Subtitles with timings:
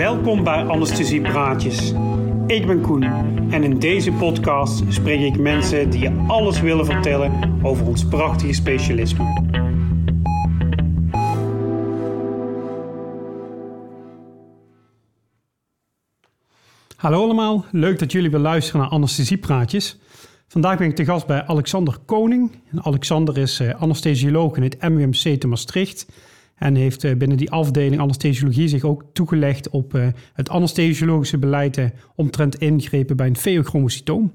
[0.00, 1.92] Welkom bij Anesthesiepraatjes.
[2.46, 3.02] Ik ben Koen
[3.52, 8.52] en in deze podcast spreek ik mensen die je alles willen vertellen over ons prachtige
[8.52, 9.24] specialisme.
[16.96, 19.98] Hallo allemaal, leuk dat jullie weer luisteren naar Anesthesiepraatjes.
[20.48, 22.50] Vandaag ben ik te gast bij Alexander Koning.
[22.76, 26.06] Alexander is uh, anesthesioloog in het MUMC te Maastricht.
[26.60, 31.92] En heeft uh, binnen die afdeling anesthesiologie zich ook toegelegd op uh, het anesthesiologische beleid
[32.14, 34.32] omtrent ingrepen bij een feochromocytoom.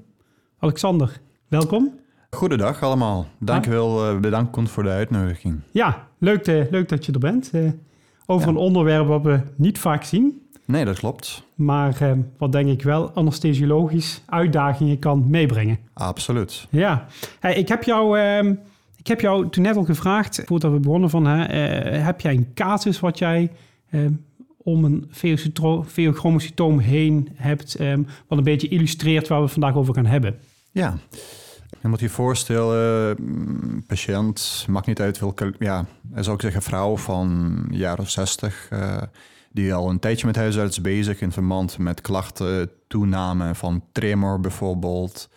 [0.58, 1.92] Alexander, welkom.
[2.30, 3.26] Goedendag allemaal.
[3.38, 5.60] Dankjewel, uh, bedankt Koen voor de uitnodiging.
[5.70, 7.50] Ja, leuk, leuk dat je er bent.
[8.26, 8.52] over ja.
[8.52, 10.46] een onderwerp wat we niet vaak zien.
[10.66, 11.42] Nee, dat klopt.
[11.54, 15.78] Maar eh, wat denk ik wel anesthesiologisch uitdagingen kan meebrengen.
[15.92, 16.66] Absoluut.
[16.70, 17.06] Ja.
[17.40, 18.52] Hey, ik, heb jou, uh,
[19.06, 22.34] ik heb jou toen net al gevraagd, voordat we begonnen, van, hè, uh, heb jij
[22.34, 23.50] een casus wat jij
[23.90, 24.12] ehm,
[24.56, 25.10] om een
[25.86, 30.38] feochromocytoom heen hebt, ehm, wat een beetje illustreert waar we vandaag over gaan hebben?
[30.70, 30.98] Ja.
[31.82, 36.96] Je moet je voorstellen, mm, patiënt, maakt niet uit welke, ja, zou ik zeggen, vrouw
[36.96, 38.68] van jaren 60
[39.52, 45.28] die al een tijdje met huisarts bezig in verband met klachten, toename van tremor bijvoorbeeld.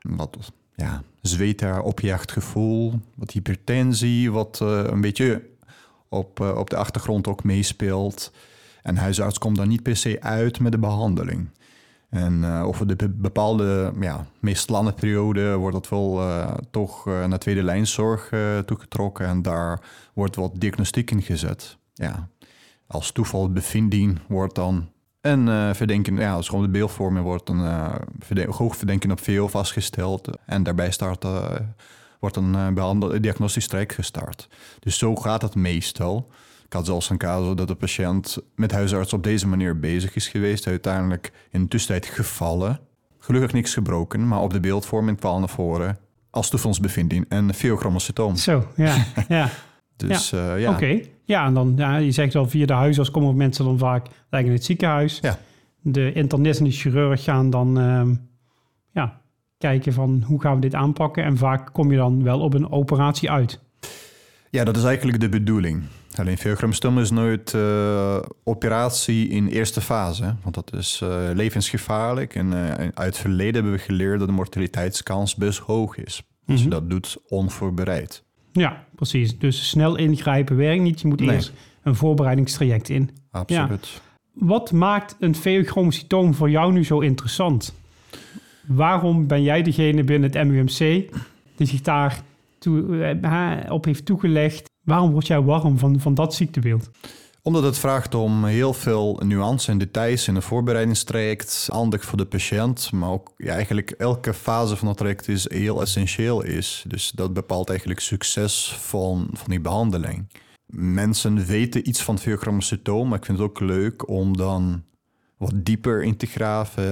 [0.00, 5.42] Wat ja, zweten, opjachtgevoel, wat hypertensie, wat uh, een beetje
[6.08, 8.32] op, uh, op de achtergrond ook meespeelt.
[8.82, 11.48] En huisarts komt dan niet per se uit met de behandeling.
[12.08, 16.20] En uh, over de bepaalde, ja, meest lange periode wordt dat wel
[16.70, 18.32] toch naar tweede lijnzorg
[18.66, 19.26] toegetrokken.
[19.26, 19.80] En daar
[20.14, 21.76] wordt wat diagnostiek in gezet.
[21.94, 22.28] Ja,
[22.86, 24.88] als toeval bevinding wordt dan
[25.22, 27.60] een uh, verdenking, ja, als gewoon de beeldvorming wordt een
[28.36, 30.28] uh, hoog verdenking op veel vastgesteld.
[30.46, 31.50] En daarbij start, uh,
[32.20, 34.48] wordt een behandel, diagnostisch traject gestart.
[34.78, 36.30] Dus zo gaat het meestal.
[36.64, 40.28] Ik had zelfs een casus dat de patiënt met huisarts op deze manier bezig is
[40.28, 40.66] geweest.
[40.66, 42.80] Uiteindelijk in de tussentijd gevallen.
[43.18, 45.98] Gelukkig niks gebroken, maar op de beeldvorming kwam naar voren
[46.30, 48.36] als toevalsbevinding een feochromocytoom.
[48.36, 49.48] Zo, ja, ja.
[49.96, 50.54] Dus ja.
[50.54, 50.70] ja.
[50.70, 51.00] Oké.
[51.32, 54.52] Ja, en dan, ja, je zegt al, via de huisarts komen mensen dan vaak in
[54.52, 55.18] het ziekenhuis.
[55.22, 55.38] Ja.
[55.80, 58.16] De internist en de chirurg gaan dan uh,
[58.90, 59.20] ja,
[59.58, 61.24] kijken van hoe gaan we dit aanpakken.
[61.24, 63.60] En vaak kom je dan wel op een operatie uit.
[64.50, 65.82] Ja, dat is eigenlijk de bedoeling.
[66.14, 70.34] Alleen veelgramstom is nooit uh, operatie in eerste fase.
[70.42, 72.34] Want dat is uh, levensgevaarlijk.
[72.34, 76.22] En uh, uit het verleden hebben we geleerd dat de mortaliteitskans best hoog is.
[76.46, 76.70] Dus mm -hmm.
[76.70, 78.24] dat doet onvoorbereid.
[78.52, 79.38] Ja, precies.
[79.38, 81.00] Dus snel ingrijpen werkt niet.
[81.00, 81.34] Je moet nee.
[81.34, 81.52] eerst
[81.82, 83.10] een voorbereidingstraject in.
[83.30, 83.88] Absoluut.
[83.88, 84.00] Ja.
[84.32, 87.74] Wat maakt een feochromocytoom voor jou nu zo interessant?
[88.66, 90.78] Waarom ben jij degene binnen het MUMC
[91.56, 92.22] die zich daar
[92.58, 94.70] toe, op heeft toegelegd?
[94.84, 96.90] Waarom word jij warm van, van dat ziektebeeld?
[97.44, 102.26] Omdat het vraagt om heel veel nuance en details in een voorbereidingstraject, aandacht voor de
[102.26, 106.84] patiënt, maar ook ja, eigenlijk elke fase van het traject is heel essentieel is.
[106.88, 110.28] Dus dat bepaalt eigenlijk succes van, van die behandeling.
[110.74, 114.84] Mensen weten iets van veochromocytoom, maar ik vind het ook leuk om dan
[115.36, 116.84] wat dieper in te graven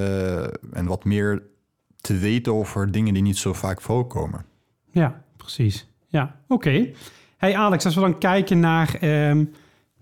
[0.73, 1.43] en wat meer
[2.01, 4.45] te weten over dingen die niet zo vaak voorkomen.
[4.91, 5.89] Ja, precies.
[6.07, 6.91] Ja, oké.
[7.37, 9.53] Hey Alex, als we dan kijken naar um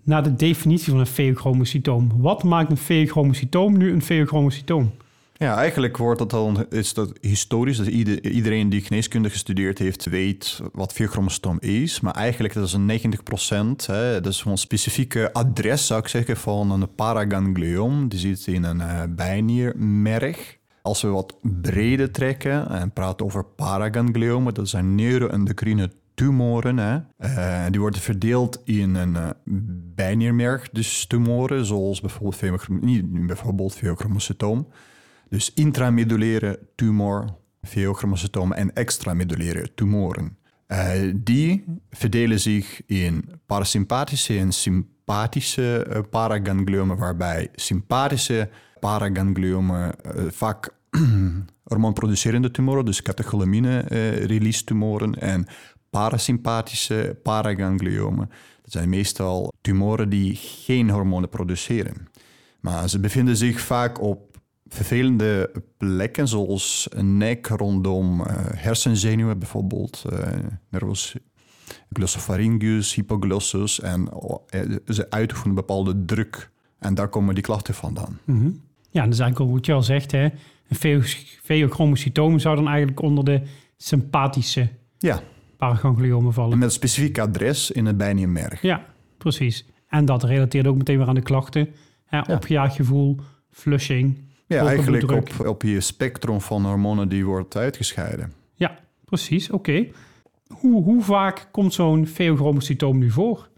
[0.08, 2.12] naar de definitie van een feochromocytoom.
[2.16, 4.92] Wat maakt een feochromocytoom nu een feochromocytoom?
[5.36, 7.76] Ja, eigenlijk wordt dat al is dat historisch.
[7.76, 7.88] Dus
[8.20, 12.00] iedereen die geneeskunde gestudeerd heeft, weet wat feochromocytoom is.
[12.00, 13.86] Maar eigenlijk dat is een 90 procent.
[13.86, 18.08] Dat is een specifieke adres, zou ik zeggen, van een paragangliom.
[18.08, 18.82] Die zit in een
[19.18, 20.34] uh.
[20.82, 26.78] Als we wat breder trekken en praten over paragangliomen, dat zijn neuroendocrine tumoren.
[26.78, 26.96] Hè.
[27.18, 29.28] Uh, die worden verdeeld in een uh,
[29.94, 34.68] bijniermerg, dus tumoren, zoals bijvoorbeeld, niet bijvoorbeeld veochromocytoom.
[35.28, 37.24] Dus intramedulaire tumor,
[37.62, 40.36] veochromocytoom en extramedulaire tumoren.
[40.68, 48.48] Uh, die verdelen zich in parasympathische en sympathische paragangliomen, waarbij sympathische
[48.80, 49.94] paragangliomen
[50.30, 50.74] vaak
[51.70, 55.46] hormoonproducerende tumoren, dus catecholamine-release tumoren, en
[55.90, 58.30] parasympathische paragangliomen.
[58.62, 62.08] Dat zijn meestal tumoren die geen hormonen produceren.
[62.60, 64.38] Maar ze bevinden zich vaak op
[64.68, 70.28] vervelende plekken, zoals een nek rondom uh, hersenzenuwen, bijvoorbeeld uh,
[70.70, 71.16] nervus
[71.92, 73.80] glossopharyngeus, hypoglossus.
[73.80, 74.08] En
[74.50, 76.50] uh, ze uitoefenen een bepaalde druk.
[76.78, 78.18] En daar komen die klachten vandaan.
[78.24, 78.60] Mm -hmm.
[78.90, 80.12] Ja, dat is eigenlijk wat je al zegt.
[80.12, 80.28] Hè?
[80.68, 81.02] Een
[81.42, 83.42] feochromocytoom zou dan eigenlijk onder de
[83.76, 84.68] sympathische
[84.98, 85.22] ja
[85.58, 86.52] paragangliomen vallen.
[86.52, 88.62] En met een specifiek adres in het bijniermerg.
[88.62, 88.84] Ja,
[89.18, 89.66] precies.
[89.88, 91.68] En dat relateert ook meteen weer aan de klachten.
[92.04, 93.16] Hè, Opgejaagd gevoel,
[93.50, 94.18] flushing.
[94.46, 98.32] Ja, eigenlijk op, op je spectrum van hormonen die wordt uitgescheiden.
[98.54, 99.50] Ja, precies.
[99.50, 99.86] Oké.
[100.48, 103.48] Hoe, hoe vaak komt zo'n feochromocytoom nu voor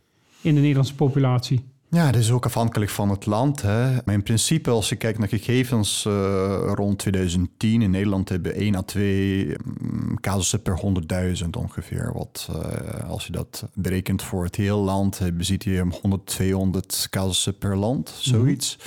[0.40, 1.64] in de Nederlandse populatie?
[1.90, 3.62] Ja, dat is ook afhankelijk van het land.
[3.62, 3.92] Hè.
[4.04, 7.82] Maar in principe, als je kijkt naar gegevens eh, rond 2010...
[7.82, 10.80] in Nederland hebben we 1 à 2 mm, casussen per
[11.42, 12.12] 100.000 ongeveer.
[12.12, 15.18] Wat, eh, als je dat berekent voor het hele land...
[15.18, 18.78] hebben ziet je 100, 200 casussen per land, zoiets.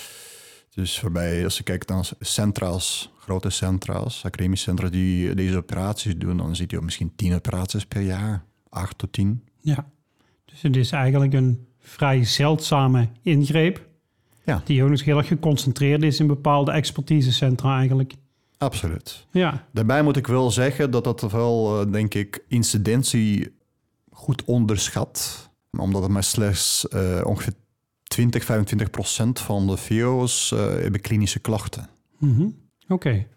[0.73, 4.25] Dus waarbij, als je kijkt naar centra's, grote centra's...
[4.25, 6.38] academische centra die deze operaties doen...
[6.38, 8.45] dan ziet je misschien 10 operaties per jaar.
[8.69, 9.44] 8 tot 10.
[9.61, 9.91] Ja.
[10.45, 13.88] Dus het is eigenlijk een vrij zeldzame ingreep.
[14.45, 14.62] Ja.
[14.65, 18.13] Die ook nog heel erg geconcentreerd is in bepaalde expertisecentra eigenlijk.
[18.57, 19.25] Absoluut.
[19.31, 23.56] Ja, Daarbij moet ik wel zeggen dat dat wel, eh, denk ik, incidentie
[24.12, 25.50] goed onderschat.
[25.71, 27.53] Omdat het maar slechts eh, ongeveer
[28.03, 31.89] 20, 25 procent van de VO's eh, hebben klinische klachten.
[32.18, 32.47] Mhm.
[32.88, 33.27] oké.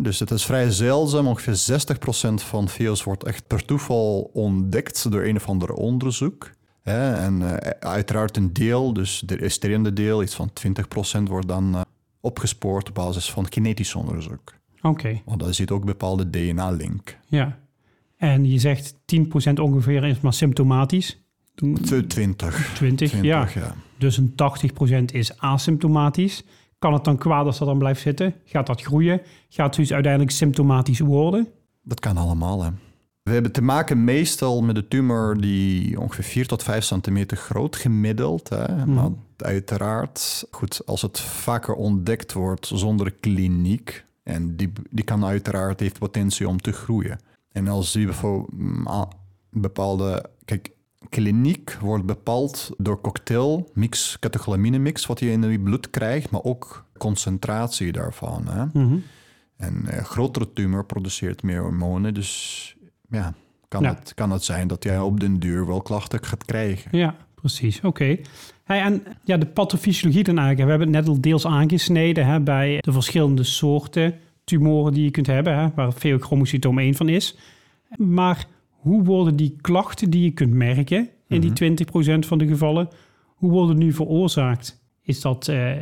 [0.00, 1.26] Dus het is vrij zeldzaam.
[1.26, 6.50] Ongeveer 60 procent van VO's wordt echt per toeval ontdekt door een of ander onderzoek.
[6.88, 7.12] Hè?
[7.14, 11.74] En eh, uiteraard een deel, dus de resterende deel, iets van 20 procent, wordt dan
[11.74, 11.80] eh,
[12.20, 14.54] opgespoord op basis van genetisch onderzoek.
[14.82, 17.18] Oké, Want daar zit ook een bepaalde DNA-link.
[17.26, 17.58] ja.
[18.16, 21.22] En je zegt 10% ongeveer is maar symptomatisch.
[21.54, 22.08] 20.
[22.08, 23.48] 20, 20, ja.
[23.54, 23.74] ja.
[23.98, 24.34] Dus een
[25.02, 26.44] 80% is asymptomatisch.
[26.78, 28.34] Kan het dan kwaad als dat dan blijft zitten?
[28.44, 29.20] Gaat dat groeien?
[29.48, 31.48] Gaat het dus uiteindelijk symptomatisch worden?
[31.82, 32.70] Dat kan allemaal, hè.
[33.28, 37.76] We hebben te maken meestal met een tumor die ongeveer 4 tot 5 centimeter groot
[37.76, 38.48] gemiddeld.
[38.48, 38.86] Hè.
[38.86, 45.80] Maar uiteraard, goed, als het vaker ontdekt wordt zonder kliniek, en die, die kan uiteraard,
[45.80, 47.18] heeft potentie om te groeien.
[47.52, 49.08] En als die bijvoorbeeld mm, a-
[49.50, 50.70] bepaalde, kijk,
[51.08, 56.42] kliniek wordt bepaald door cocktail, mix, catecholamine mix, wat je in je bloed krijgt, maar
[56.42, 58.48] ook concentratie daarvan.
[58.48, 58.64] Hè.
[58.64, 58.96] Mhm.
[59.56, 62.14] En een grotere tumor produceert meer hormonen.
[62.14, 62.76] Dus
[63.10, 63.34] ja,
[63.68, 63.84] kan.
[63.84, 66.98] Het, kan het zijn dat jij op den duur wel klachten gaat krijgen.
[66.98, 67.80] Ja, precies.
[67.80, 68.16] Oké.
[68.64, 70.64] Hey, en ja, de pathofysiologie dan eigenlijk.
[70.64, 74.14] We hebben het net al deels aangesneden hè, bij de verschillende soorten
[74.44, 77.36] tumoren die je kunt hebben, hè, waar feochromocytoom 1 van is.
[77.96, 82.88] Maar hoe worden die klachten die je kunt merken in die 20% van de gevallen,
[83.34, 84.86] hoe worden nu veroorzaakt?
[85.02, 85.72] Is dat, eh,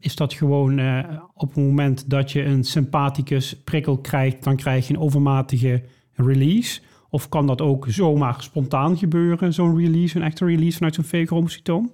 [0.00, 1.04] is dat gewoon eh,
[1.34, 5.82] op het moment dat je een sympathicus prikkel krijgt, dan krijg je een overmatige
[6.18, 6.80] release?
[7.10, 11.92] Of kan dat ook zomaar spontaan gebeuren, zo'n release, een echte release vanuit zo'n feochromocytoom?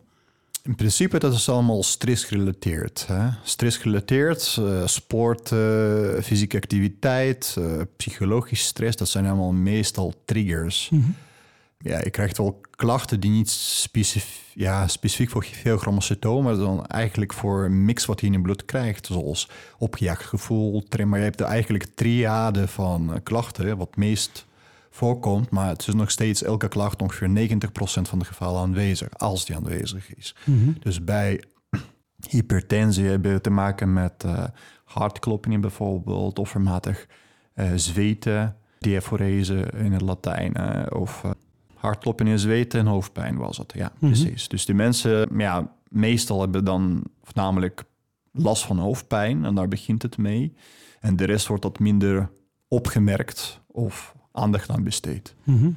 [0.62, 3.06] In principe dat is allemaal stressgerelateerd.
[3.06, 3.28] Hè?
[3.42, 10.90] Stressgerelateerd, eh, sport, eh, fysieke activiteit, eh, psychologisch stress, dat zijn allemaal meestal triggers.
[11.78, 17.32] Ja, je krijgt wel klachten die niet specif ja, specifiek voor feochromocytoom, maar dan eigenlijk
[17.32, 21.08] voor een mix wat je in je bloed krijgt, zoals opgejaagd gevoel, trem.
[21.08, 24.46] Maar je hebt eigenlijk triade van eh, klachten, wat meest
[24.90, 27.68] voorkomt, maar het is nog steeds elke klacht ongeveer 90%
[28.02, 30.34] van de gevallen aanwezig, als die aanwezig is.
[30.80, 31.42] Dus bij
[32.30, 34.44] hypertensie hebben we te maken met eh,
[34.84, 37.06] hartkloppingen bijvoorbeeld, overmatig
[37.54, 40.56] eh, zweten, diaforese in het Latijn,
[40.92, 41.24] of
[41.84, 43.72] eh, hartkloppingen en zweten en hoofdpijn was het.
[43.76, 44.48] Ja, precies.
[44.48, 47.84] Dus die mensen, ja, meestal hebben dan voornamelijk
[48.32, 50.52] last van hoofdpijn en daar begint het mee.
[51.00, 52.30] En de rest wordt dat minder
[52.68, 55.34] opgemerkt of aandacht aan besteed.
[55.44, 55.70] Mhm.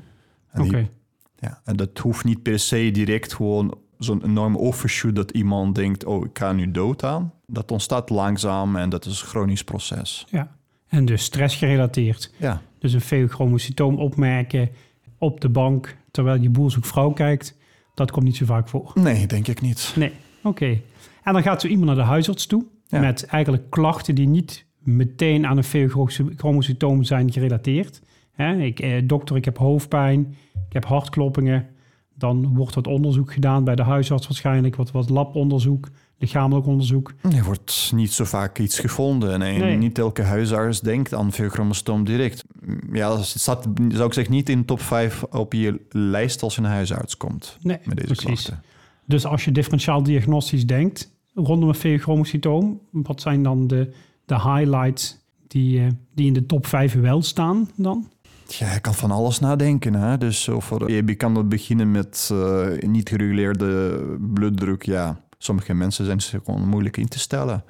[0.58, 0.90] Oké.
[1.36, 6.06] ja, en dat hoeft niet per se direct gewoon zo'n enorm overshoot dat iemand denkt,
[6.06, 7.34] oh, ik ga nu dood aan.
[7.46, 10.26] Dat ontstaat langzaam en dat is een chronisch proces.
[10.30, 10.56] Ja.
[10.88, 12.34] En dus stressgerelateerd.
[12.38, 14.70] Ja, Dus een feochromocytoom opmerken
[15.18, 17.58] op de bank terwijl je boer zoekt vrouw kijkt,
[17.94, 18.92] dat komt niet zo vaak voor.
[18.94, 19.94] nee, denk ik niet.
[19.96, 20.12] Nee,
[20.44, 20.80] oké.
[21.24, 23.00] En dan gaat zo iemand naar de huisarts toe Ja.
[23.00, 28.02] met eigenlijk klachten die niet meteen aan een feochromocytoom zijn gerelateerd.
[28.32, 30.36] Hè, ik, eh, dokter, ik heb hoofdpijn,
[30.68, 31.68] ik heb hartkloppingen.
[32.16, 37.14] Dan wordt wat onderzoek gedaan bij de huisarts waarschijnlijk, wat, wat labonderzoek, lichamelijk onderzoek.
[37.22, 39.32] Er wordt niet zo vaak iets gevonden.
[39.32, 39.78] En Nee.
[39.78, 42.44] niet elke huisarts denkt aan feochromostoom direct.
[42.92, 46.56] Ja, het staat, zou ik zeggen, niet in de top 5 op je lijst als
[46.56, 48.26] je een huisarts komt Nee, met deze precies.
[48.26, 48.62] klachten.
[49.06, 53.94] Dus als je differentiaal diagnostisch denkt rondom een feochromocytoom, wat zijn dan de,
[54.26, 58.08] de highlights die, eh, die in de top 5 wel staan dan?
[58.48, 59.94] Ja, je kan van alles nadenken.
[59.94, 60.18] Hè?
[60.18, 64.00] Dus of er- je kan dat beginnen met eh, niet gereguleerde
[64.34, 64.84] bloeddruk.
[64.86, 67.64] Ja, sommige mensen zijn ze gewoon moeilijk in te stellen.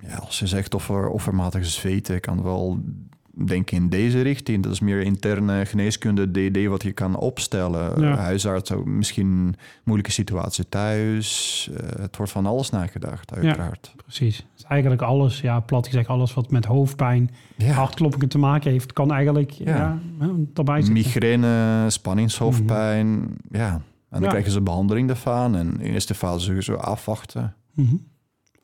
[0.00, 2.78] Ja, als je zegt of er overmatig zweten, kan wel
[3.46, 4.62] denken in deze richting.
[4.62, 8.00] Dat is meer interne geneeskunde, DD wat je kan opstellen.
[8.00, 8.16] Ja.
[8.16, 11.70] Huisarts, misschien moeilijke situatie thuis.
[11.76, 13.94] Eh, het wordt van alles nagedacht, uiteraard.
[13.96, 14.46] Precies.
[14.54, 17.72] Dus eigenlijk alles, ja, plat gezegd, alles wat met hoofdpijn, Ja.
[17.72, 19.76] hartkloppingen te maken heeft, kan eigenlijk ja.
[19.76, 19.98] Ja.
[20.76, 20.92] zitten.
[20.92, 23.80] Migraine, spanningshoofdpijn, ja.
[24.14, 24.28] En dan Ja.
[24.28, 25.56] krijgen ze behandeling daarvan.
[25.56, 27.54] En in eerste fase sowieso afwachten.
[27.74, 27.94] Mhm.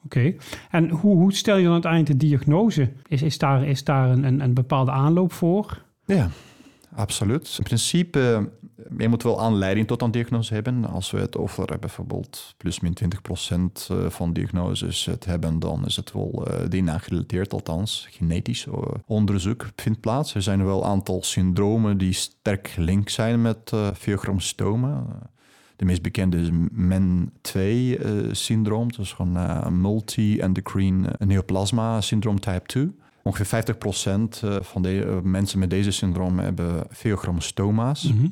[0.05, 0.35] Oké.
[0.71, 2.93] En hoe, hoe stel je dan uiteindelijk de diagnose?
[3.09, 5.83] Is, is daar, is daar een, een, een bepaalde aanloop voor?
[6.05, 6.29] Ja,
[6.95, 7.55] absoluut.
[7.59, 8.51] In principe,
[8.99, 10.85] je moet wel aanleiding tot een diagnose hebben.
[10.85, 13.09] Als we het over eh, bijvoorbeeld plus min 20%
[13.89, 18.67] eh, van diagnoses het hebben, dan is het wel eh DNA gerelateerd, althans genetisch
[19.07, 20.35] onderzoek vindt plaats.
[20.35, 25.07] Er zijn wel een aantal syndromen die sterk gelinkt zijn met pheochromostomen.
[25.77, 32.93] De meest bekende is MEN2-syndroom, dat is gewoon multi-endocrine neoplasma syndroom type 2.
[33.23, 38.13] Ongeveer 50% eh, van de mensen met deze syndroom hebben pheochromostoma's.
[38.13, 38.27] Mhm.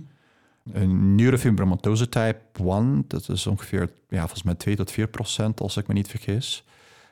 [0.73, 5.77] Een neurofibromatose type 1, dat is ongeveer ja, volgens mij 2 tot 4 procent, als
[5.77, 6.65] ik me niet vergis.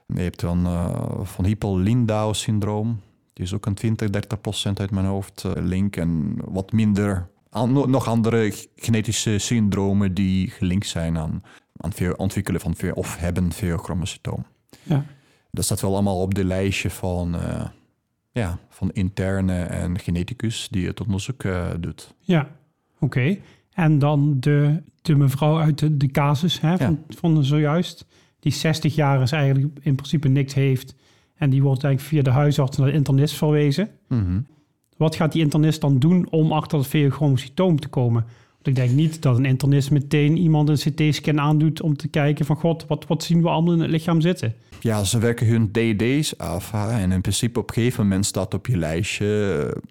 [0.06, 3.00] Je hebt dan eh, van Hippel-Lindau syndroom.
[3.32, 5.96] Die is ook een 20, 30 procent uit mijn hoofd eh, link.
[5.96, 7.28] En wat minder,
[7.66, 11.42] nog andere genetische syndromen die gelinkt zijn aan,
[11.76, 14.46] aan veel ontwikkelen van veel, of hebben pheochromocytoom.
[14.82, 15.04] Ja.
[15.50, 17.66] Dat staat wel allemaal op de lijstje van, eh,
[18.32, 22.14] ja, van interne en geneticus die het onderzoek eh, doet.
[22.18, 22.48] Ja,
[23.00, 23.36] oké.
[23.72, 28.06] En dan de, de mevrouw uit de, de casus hè, van, van zojuist,
[28.40, 30.94] die 60 jaar is eigenlijk in principe niks heeft.
[31.36, 33.88] En die wordt eigenlijk via de huisarts naar de internist verwezen.
[34.08, 34.40] Mhm.
[34.96, 38.22] Wat gaat die internist dan doen om achter het pheochromocytoom te komen?
[38.52, 42.44] Want ik denk niet dat een internist meteen iemand een CT-scan aandoet om te kijken
[42.44, 44.54] van god, wat, wat zien we allemaal in het lichaam zitten?
[44.80, 46.70] Ja, ze werken hun DD's af.
[46.70, 49.82] hè, En in principe op een gegeven moment staat op je lijstje eh,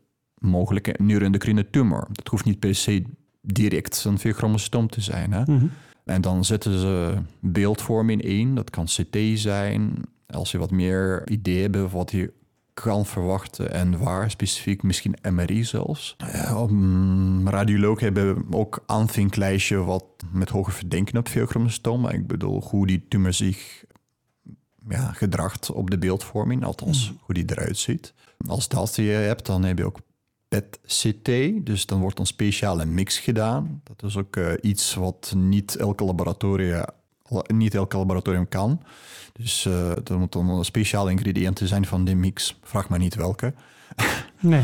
[0.47, 2.07] mogelijke neuroendocrine tumor.
[2.11, 3.03] Dat hoeft niet per se
[3.41, 5.31] direct een pheochromocytoom te zijn.
[5.31, 5.41] Hè?
[5.41, 5.65] Mhm.
[6.05, 8.55] En dan zetten ze beeldvorming in.
[8.55, 10.01] Dat kan CT zijn.
[10.27, 12.33] Als je wat meer idee hebt wat je
[12.73, 16.15] kan verwachten en waar specifiek, misschien MRI zelfs.
[16.33, 22.01] Ja, mm, radiologen hebben ook aanvinklijstje wat met hoge verdenking op pheochromocytoom.
[22.01, 23.83] Maar ik bedoel hoe die tumor zich
[24.89, 28.13] ja, gedragt op de beeldvorming, althans hoe die eruit ziet.
[28.47, 29.99] Als dat je hebt, dan heb je ook
[30.55, 33.81] PET-CT, dus dan wordt een speciale mix gedaan.
[33.83, 36.85] Dat is ook eh, iets wat niet elke laboratorium,
[37.47, 38.81] niet elke laboratorium kan.
[39.33, 42.59] Dus eh er moeten speciale ingrediënten zijn van die mix.
[42.63, 43.53] Vraag maar niet welke.
[44.39, 44.63] Nee.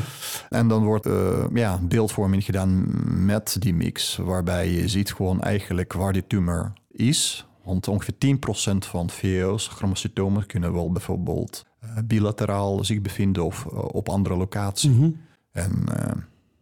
[0.50, 2.86] En dan wordt eh, ja, beeldvorming gedaan
[3.26, 7.46] met die mix, waarbij je ziet gewoon eigenlijk waar die tumor is.
[7.64, 8.14] Want ongeveer
[8.74, 11.66] 10% van VO's, chromocytomen, kunnen wel bijvoorbeeld
[12.06, 14.90] bilateraal zich bevinden of op andere locatie.
[14.90, 15.10] Mhm.
[15.52, 16.12] En eh,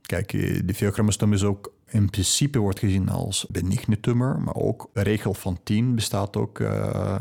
[0.01, 4.89] kijk, eh, de VO-chromosoom is ook in principe wordt gezien als benigne tumor, maar ook
[4.93, 6.59] regel van 10 bestaat ook.
[6.59, 7.19] eh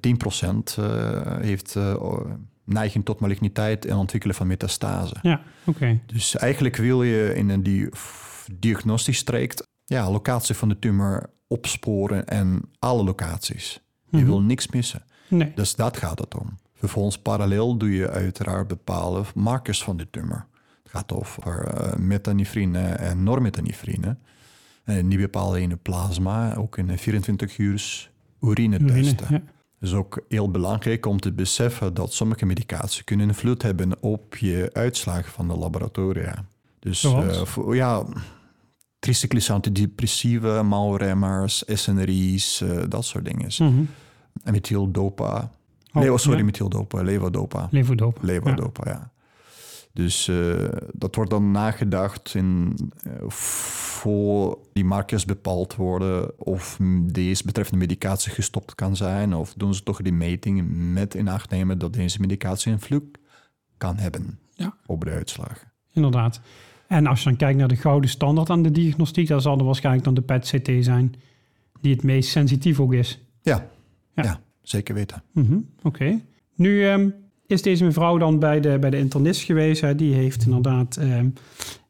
[0.00, 1.76] 10% eh, heeft
[2.64, 5.14] neiging tot maligniteit en ontwikkelen van metastase.
[5.22, 6.00] Ja, oké.
[6.06, 7.88] Dus eigenlijk wil je in een die
[8.52, 13.80] diagnostisch traject ja, locatie van de tumor opsporen en alle locaties.
[14.10, 14.26] Je Mhm.
[14.26, 15.02] wil niks missen.
[15.28, 15.52] Nee.
[15.54, 16.58] Dus dat gaat het om.
[16.74, 20.46] Vervolgens parallel doe je uiteraard bepaalde markers van de tumor.
[20.90, 24.16] Gaat over eh, metanifrine en normetanifrine.
[24.84, 29.26] En die bepaal je in het plasma, ook in een 24 uur urine Urine, testen.
[29.30, 29.42] ja.
[29.78, 34.36] Het is ook heel belangrijk om te beseffen dat sommige medicatie kunnen invloed hebben op
[34.36, 36.44] je uitslagen van de laboratoria.
[36.78, 38.04] Dus eh, voor- ja,
[38.98, 43.46] tricyclische antidepressiva, maalremmers, SNRI's, eh, dat soort dingen.
[43.58, 43.82] Mhm.
[44.44, 45.50] En methyldopa.
[45.92, 46.44] Oh, sorry, ja.
[46.44, 47.68] methyldopa, levodopa.
[47.70, 48.20] Levodopa.
[48.22, 49.10] Levodopa, ja.
[49.92, 57.44] Dus eh, dat wordt dan nagedacht in, eh, voor die markers bepaald worden of deze
[57.44, 59.34] betreffende medicatie gestopt kan zijn.
[59.34, 63.18] Of doen ze toch die meting met in acht nemen dat deze medicatie invloed
[63.76, 64.74] kan hebben Ja.
[64.86, 65.72] op de uitslagen.
[65.92, 66.40] Inderdaad.
[66.86, 69.64] En als je dan kijkt naar de gouden standaard aan de diagnostiek, dan zal er
[69.64, 71.14] waarschijnlijk dan de PET-CT zijn,
[71.80, 73.20] die het meest sensitief ook is.
[73.42, 73.68] Ja,
[74.14, 74.22] Ja.
[74.22, 74.40] ja.
[74.62, 75.22] zeker weten.
[75.32, 76.20] Mhm, Oké.
[76.54, 77.08] Nu ehm,
[77.50, 79.80] is deze mevrouw dan bij de, bij de internist geweest.
[79.80, 79.94] Hè.
[79.94, 81.28] Die heeft inderdaad ehm,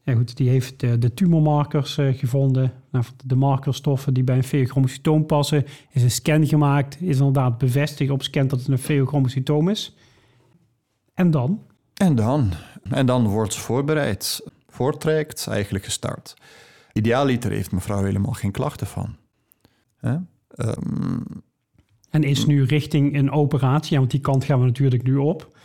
[0.03, 2.73] ja goed, die heeft de, de tumormarkers eh, gevonden.
[2.91, 5.65] Nou, de markerstoffen die bij een pheochromocytoom passen.
[5.91, 7.01] Is een scan gemaakt.
[7.01, 9.97] Is inderdaad bevestigd op scan dat het een pheochromocytoom is.
[11.15, 11.63] En dan?
[11.95, 12.53] En dan?
[12.91, 14.51] En dan wordt ze voorbereid.
[14.69, 16.35] Voortrekt, eigenlijk gestart.
[16.93, 19.17] Idealiter heeft mevrouw helemaal geen klachten van.
[20.01, 21.21] Ehm,
[22.11, 23.99] En is nu richting een operatie.
[23.99, 25.57] Want die kant gaan we natuurlijk nu op.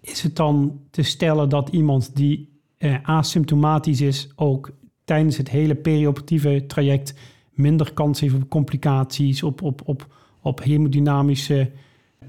[0.00, 4.70] is het dan te stellen dat iemand die eh, asymptomatisch is ook
[5.04, 7.14] tijdens het hele perioperatieve traject
[7.50, 11.70] minder kans heeft op complicaties, op, op, op, op hemodynamische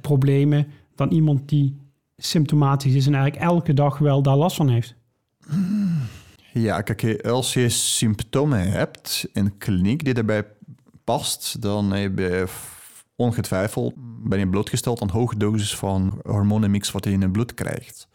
[0.02, 1.78] problemen dan iemand die
[2.18, 4.96] symptomatisch is en eigenlijk elke dag wel daar last van heeft?
[6.54, 10.46] Ja, kijk, als je symptomen hebt in kliniek die erbij
[11.04, 12.46] past, dan heb je
[13.22, 18.08] ongetwijfeld ben je blootgesteld aan hoge doses van hormonenmix wat je in het bloed krijgt.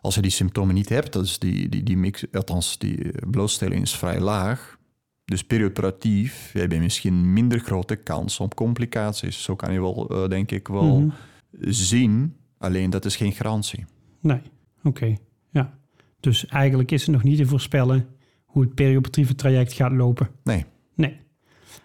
[0.00, 3.96] Als je die symptomen niet hebt, dus die, die, die mix, althans die blootstelling is
[3.96, 4.78] vrij laag,
[5.24, 9.42] dus perioperatief heb je misschien minder grote kans op complicaties.
[9.42, 11.12] Zo kan je wel, uh, denk ik, wel mm
[11.50, 11.72] -hmm.
[11.72, 12.36] zien.
[12.58, 13.84] Alleen dat is geen garantie.
[14.20, 14.40] Nee,
[14.82, 15.16] oké.
[15.50, 15.78] Ja.
[16.20, 18.06] Dus eigenlijk is het nog niet te voorspellen
[18.44, 20.30] hoe het perioperatieve traject gaat lopen.
[20.42, 20.64] Nee.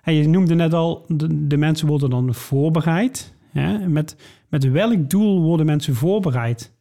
[0.02, 3.34] En je noemde net al, de, de mensen worden dan voorbereid.
[3.52, 3.88] Hè?
[3.88, 4.16] Met,
[4.50, 6.72] met welk doel worden mensen voorbereid?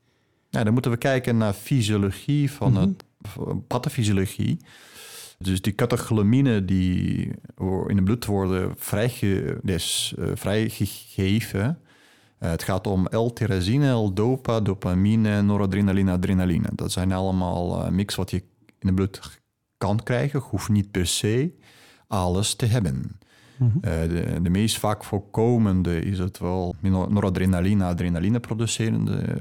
[0.51, 2.97] Ja, dan moeten we kijken naar fysiologie van mm -hmm.
[3.39, 4.59] het pathofysiologie.
[5.39, 7.25] Dus die catecholamine die
[7.87, 11.79] in het bloed worden vrijge, dus, uh, vrijgegeven.
[12.41, 16.69] Uh, het gaat om L-tyrosine, L-dopa, dopamine, noradrenaline, adrenaline.
[16.75, 18.37] Dat zijn allemaal uh, mix wat je
[18.79, 19.41] in het bloed
[19.79, 20.41] kan krijgen.
[20.41, 21.53] Hoeft niet per se
[22.07, 23.19] alles te hebben.
[23.59, 23.81] Mm -hmm.
[23.81, 29.37] de, de, meest vaak voorkomende is het wel noradrenaline, adrenaline producerende.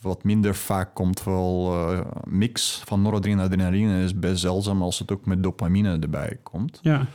[0.00, 4.04] wat minder vaak komt wel uh, mix van noradrenaline en adrenaline.
[4.04, 6.78] is best zeldzaam als het ook met dopamine erbij komt.
[6.82, 7.06] Ja.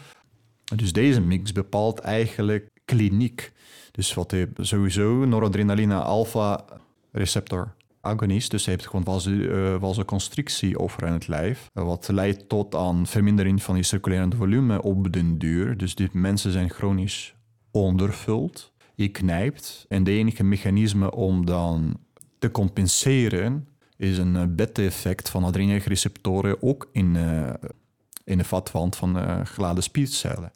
[0.76, 3.52] Dus deze mix bepaalt eigenlijk kliniek.
[3.92, 6.66] Dus wat je sowieso noradrenaline alpha
[7.12, 9.22] receptor agonist, dus heeft gewoon
[9.80, 14.82] vasoconstrictie uh, over in het lijf, wat leidt tot aan vermindering van je circulerende volume
[14.82, 15.78] op den duur.
[15.78, 17.36] Dus die mensen zijn chronisch
[17.72, 18.74] ondervuld.
[18.96, 21.98] Je knijpt en de enige mechanisme om dan
[22.40, 23.68] te compenseren
[23.98, 27.16] is een beta-effect van adrenergreceptoren ook in,
[28.24, 30.52] in de vatwand van uh, geladen spiercellen.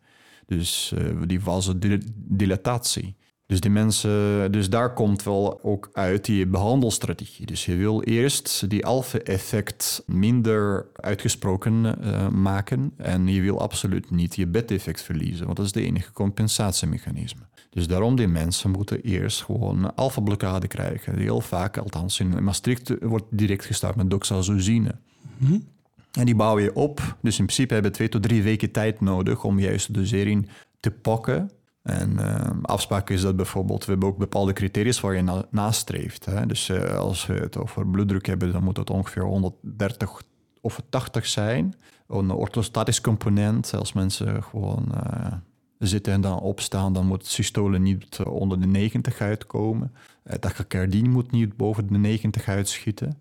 [0.45, 3.15] Dus uh, die vasodilatatie.
[3.47, 7.45] Dus die mensen, dus daar komt wel ook uit die behandelstrategie.
[7.45, 14.35] Dus je wil eerst die alpha-effect minder uitgesproken uh, maken en je wil absoluut niet
[14.35, 17.41] je beta-effect verliezen, want dat is de enige compensatiemechanisme.
[17.69, 21.17] Dus daarom die mensen moeten eerst gewoon alpha-blokkade krijgen.
[21.17, 24.95] Heel vaak, althans in Maastricht, wordt direct gestart met doxazosine.
[25.37, 25.63] Mm -hmm.
[26.11, 27.15] En die bouw je op.
[27.21, 30.91] Dus in principe hebben twee tot drie weken tijd nodig om juist de dosering te
[30.91, 31.51] pakken
[31.85, 36.25] en uh, afspraak is dat bijvoorbeeld, we hebben ook bepaalde criteria waar je na, nastreeft.
[36.25, 36.45] Hè?
[36.45, 40.21] Dus uh, als we het over bloeddruk hebben, dan moet het ongeveer 130
[40.61, 41.75] of 80 zijn.
[42.07, 45.33] Een orthostatisch component, als mensen gewoon uh,
[45.79, 49.93] zitten en dan opstaan, dan moet het systole niet onder de 90 uitkomen.
[50.23, 53.17] Uh, tachycardie moet niet boven de 90 uitschieten.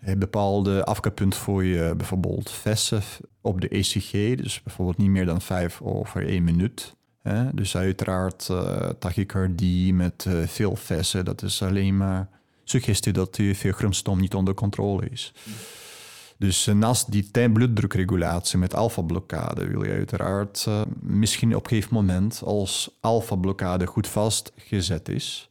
[0.00, 3.02] Hebt bepaalde afkeerpunt voor je bijvoorbeeld vessen
[3.40, 6.94] op de ECG, dus bijvoorbeeld niet meer dan 5 over 1 minuut.
[7.52, 12.28] Dus uiteraard uh, tachycardie met uh, veel vessen, dat is alleen maar
[12.64, 15.32] suggestie dat die veergrumstom niet onder controle is.
[16.36, 20.66] Dus uh, naast die bloeddrukregulatie met alfa-blokkade wil je uiteraard
[21.00, 25.50] misschien op een gegeven moment als alfa-blokkade goed vastgezet is,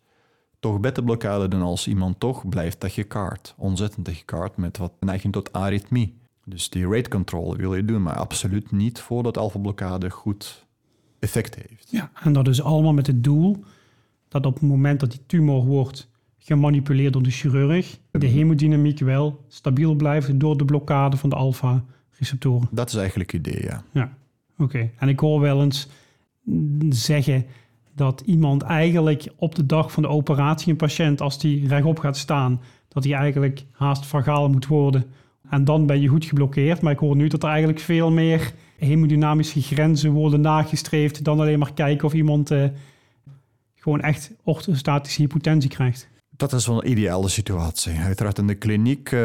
[0.60, 6.18] toch beta-blokkade doen als iemand toch blijft tachycard, ontzettend tachycard met wat neiging tot arythmie.
[6.46, 10.66] Dus die rate control wil je doen, maar absoluut niet voordat alfa-blokkade goed
[11.24, 11.88] effect heeft.
[11.92, 13.64] Ja, en dat is allemaal met het doel
[14.28, 19.46] dat op het moment dat die tumor wordt gemanipuleerd door de chirurg, de hemodynamiek wel
[19.48, 22.68] stabiel blijft door de blokkade van de alfa-receptoren.
[22.72, 23.84] Dat is eigenlijk het idee, ja.
[23.94, 24.18] Ja,
[24.58, 24.90] oké.
[24.98, 25.88] En ik hoor wel eens
[26.90, 27.46] zeggen
[27.96, 32.18] dat iemand eigenlijk op de dag van de operatie, een patiënt, als die rechtop gaat
[32.18, 35.06] staan, dat hij eigenlijk haast vagaal moet worden.
[35.50, 36.82] En dan ben je goed geblokkeerd.
[36.82, 38.54] Maar ik hoor nu dat er eigenlijk veel meer
[38.86, 42.66] hemodynamische grenzen worden nagestreefd dan alleen maar kijken of iemand uh,
[43.76, 46.12] gewoon echt orthostatische hypotensie krijgt.
[46.36, 47.94] Dat is wel een ideale situatie.
[47.94, 49.20] Uiteraard in de kliniek, uh,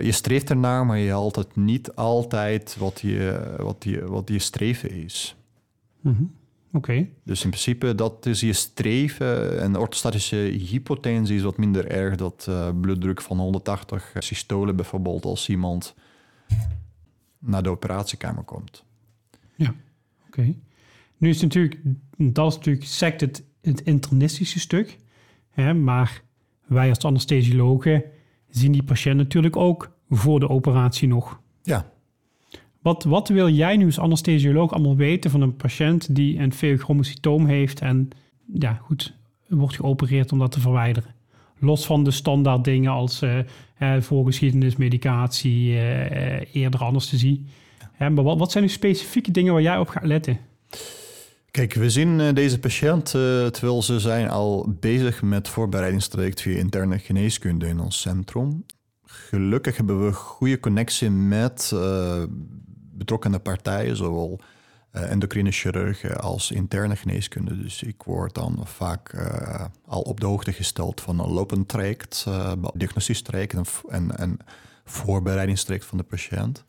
[0.00, 4.38] je streeft ernaar, maar je haalt het niet altijd wat je, wat je, wat je
[4.38, 5.36] streven is.
[6.00, 6.38] Mm -hmm.
[6.72, 6.90] Oké.
[6.90, 7.10] Okay.
[7.24, 9.60] Dus in principe, dat is je streven.
[9.60, 12.16] En orthostatische hypotensie is wat minder erg.
[12.16, 15.94] Dat uh, bloeddruk van 180 systolen bijvoorbeeld, als iemand
[17.40, 18.84] naar de operatiekamer komt.
[19.54, 19.74] Ja,
[20.26, 20.40] oké.
[20.40, 20.58] Okay.
[21.16, 21.80] Nu is het natuurlijk,
[22.16, 24.98] dat is natuurlijk sect het, het internistische stuk.
[25.50, 26.22] Hè, maar
[26.66, 28.04] wij als anesthesiologen
[28.48, 31.40] zien die patiënt natuurlijk ook voor de operatie nog.
[31.62, 31.92] Ja.
[32.80, 37.46] Wat, wat wil jij nu als anesthesioloog allemaal weten van een patiënt die een feochromocytoom
[37.46, 38.08] heeft en
[38.52, 39.14] ja, goed,
[39.48, 41.14] wordt geopereerd om dat te verwijderen?
[41.60, 43.38] Los van de standaard dingen als uh,
[44.00, 45.74] voorgeschiedenis, medicatie,
[46.52, 47.46] eerder anesthesie.
[47.98, 48.08] Ja.
[48.08, 50.38] maar wat, wat zijn nu specifieke dingen waar jij op gaat letten?
[51.50, 53.10] Kijk, we zien deze patiënt,
[53.52, 58.64] terwijl ze zijn al bezig met voorbereidingstraject via interne geneeskunde in ons centrum.
[59.04, 61.72] Gelukkig hebben we goede connectie met
[62.92, 64.46] betrokkenen partijen, zowel uh,
[64.90, 67.62] endocrine chirurgen als interne geneeskunde.
[67.62, 72.24] Dus ik word dan vaak uh, al op de hoogte gesteld van een lopend traject,
[72.28, 72.52] uh,
[73.22, 73.54] traject
[73.88, 74.38] en, en,
[74.84, 76.64] voorbereidingstraject van de patiënt.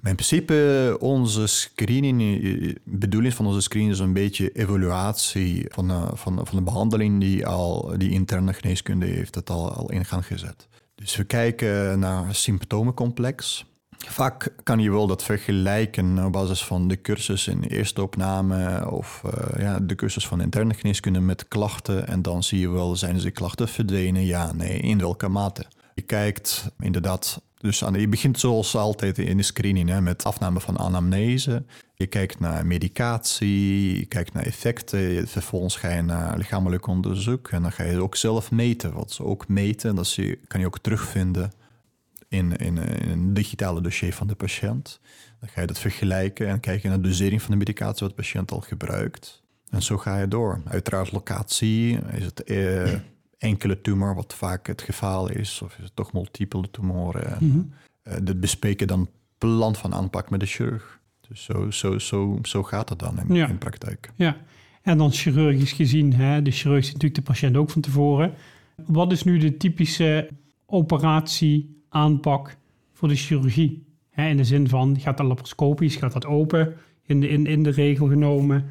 [0.00, 6.46] Maar in principe, onze screening, bedoeling van onze screening is een beetje evaluatie van, van,
[6.46, 10.68] van de behandeling die al die interne geneeskunde heeft het al, al in gang gezet.
[10.94, 13.66] Dus we kijken naar symptomencomplex.
[13.98, 19.22] Vaak kan je wel dat vergelijken op basis van de cursus in eerste opname of
[19.26, 22.06] uh, ja, de cursus van interne geneeskunde met klachten.
[22.06, 24.24] En dan zie je wel, zijn ze klachten verdwenen?
[24.24, 25.64] Ja, nee, in welke mate?
[25.94, 30.60] Je kijkt inderdaad, dus aan, je begint zoals altijd in de screening hè, met afname
[30.60, 31.64] van anamnese.
[31.94, 37.62] Je kijkt naar medicatie, je kijkt naar effecten, vervolgens ga je naar lichamelijk onderzoek en
[37.62, 38.92] dan ga je ook zelf meten.
[38.92, 41.52] Wat ze ook meten, dat kan je ook terugvinden
[42.34, 42.76] in, in,
[43.10, 45.00] een digitale dossier van de patiënt.
[45.40, 48.22] Dan ga je dat vergelijken en kijken naar de dosering van de medicatie wat de
[48.22, 49.42] patiënt al gebruikt.
[49.70, 50.62] En zo ga je door.
[50.64, 52.92] Uiteraard locatie, is het eh,
[53.38, 57.36] enkele tumor wat vaak het geval is, of is het toch multiple tumoren.
[57.40, 57.72] Mm -hmm.
[58.04, 61.00] uh, dat bespreken dan plan van aanpak met de chirurg.
[61.28, 64.10] Dus zo, zo, zo, zo gaat het dan in, in praktijk.
[64.16, 64.36] Ja,
[64.82, 68.34] en dan chirurgisch gezien, hè, de chirurg ziet natuurlijk de patiënt ook van tevoren.
[68.86, 70.28] Wat is nu de typische
[70.66, 72.56] operatie aanpak
[72.92, 73.86] voor de chirurgie.
[74.14, 76.74] in de zin van, gaat dat laparoscopisch, gaat dat open
[77.06, 78.64] in de, in, in de regel genomen?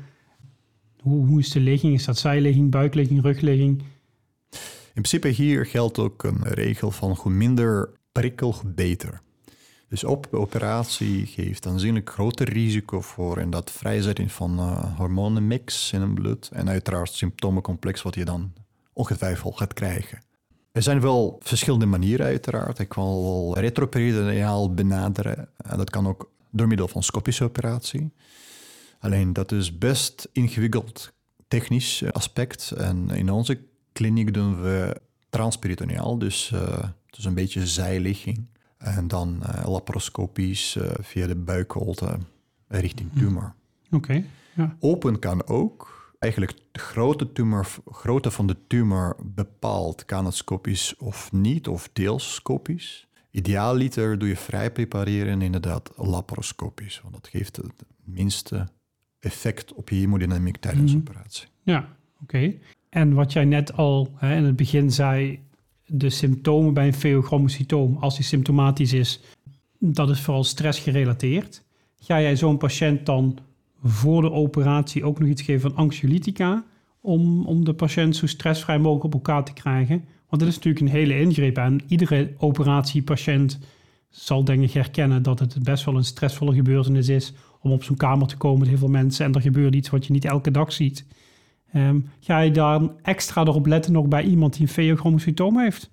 [0.99, 1.93] Hoe, hoe is de ligging?
[1.93, 3.83] Is dat zijligging, buikligging, rugligging?
[4.93, 9.21] In principe hier geldt ook een regel van hoe minder prikkel, hoe beter.
[9.87, 16.01] Dus op operatie geeft aanzienlijk groter risico voor in dat vrijzetting van uh, hormonenmix in
[16.01, 18.53] het bloed en uiteraard symptomencomplex wat je dan
[18.93, 20.19] ongetwijfeld gaat krijgen.
[20.73, 22.79] Er zijn wel verschillende manieren uiteraard.
[22.79, 25.49] Ik kan wel retroperitoneaal benaderen.
[25.57, 28.11] En dat kan ook door middel van scopische operatie.
[28.99, 31.13] Alleen dat is best ingewikkeld
[31.47, 32.71] technisch aspect.
[32.71, 33.59] En in onze
[33.91, 36.59] kliniek doen we transperitoneaal, dus uh,
[37.05, 38.45] het is een beetje zijligging.
[38.77, 42.17] En dan uh, laparoscopisch uh, via de buikholte
[42.67, 43.19] richting hm.
[43.19, 43.53] tumor.
[43.91, 44.23] Oké.
[44.55, 44.75] ja.
[44.79, 50.95] Open kan ook eigenlijk de grote tumor, grootte van de tumor bepaalt, kan het scopisch
[50.97, 53.07] of niet, of deels scopisch.
[53.31, 58.67] Idealiter doe je vrij prepareren inderdaad laparoscopisch, want dat geeft het minste
[59.19, 61.07] effect op je hemodynamiek tijdens de mhm.
[61.07, 61.47] operatie.
[61.63, 61.87] Ja,
[62.21, 62.53] oké.
[62.89, 65.39] En wat jij net al hè, in het begin zei,
[65.85, 69.21] de symptomen bij een feochromocytoom, als die symptomatisch is,
[69.79, 71.63] dat is vooral stressgerelateerd.
[71.99, 73.39] Ga jij zo'n patiënt dan
[73.83, 76.63] voor de operatie ook nog iets geven van anxiolytica.
[77.01, 80.05] Om, om de patiënt zo stressvrij mogelijk op elkaar te krijgen.
[80.29, 81.57] Want dat is natuurlijk een hele ingreep.
[81.57, 83.59] En iedere operatiepatiënt
[84.09, 87.33] zal denk ik herkennen dat het best wel een stressvolle gebeurtenis is.
[87.61, 89.25] Om op zo'n kamer te komen met heel veel mensen.
[89.25, 91.05] En er gebeurt iets wat je niet elke dag ziet.
[91.75, 95.89] Um, ga je dan extra erop letten nog bij iemand die een feochromocytoom heeft?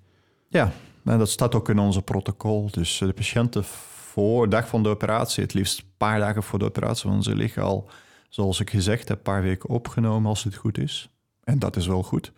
[0.47, 0.71] Ja,
[1.05, 2.69] en dat staat ook in onze protocol.
[2.71, 3.63] Dus eh, de patiënten
[4.11, 7.35] voor dag van de operatie, het liefst een paar dagen voor de operatie, want ze
[7.35, 7.89] liggen al,
[8.29, 11.09] zoals ik gezegd heb, een paar weken opgenomen als het goed is.
[11.43, 12.31] En dat is wel goed.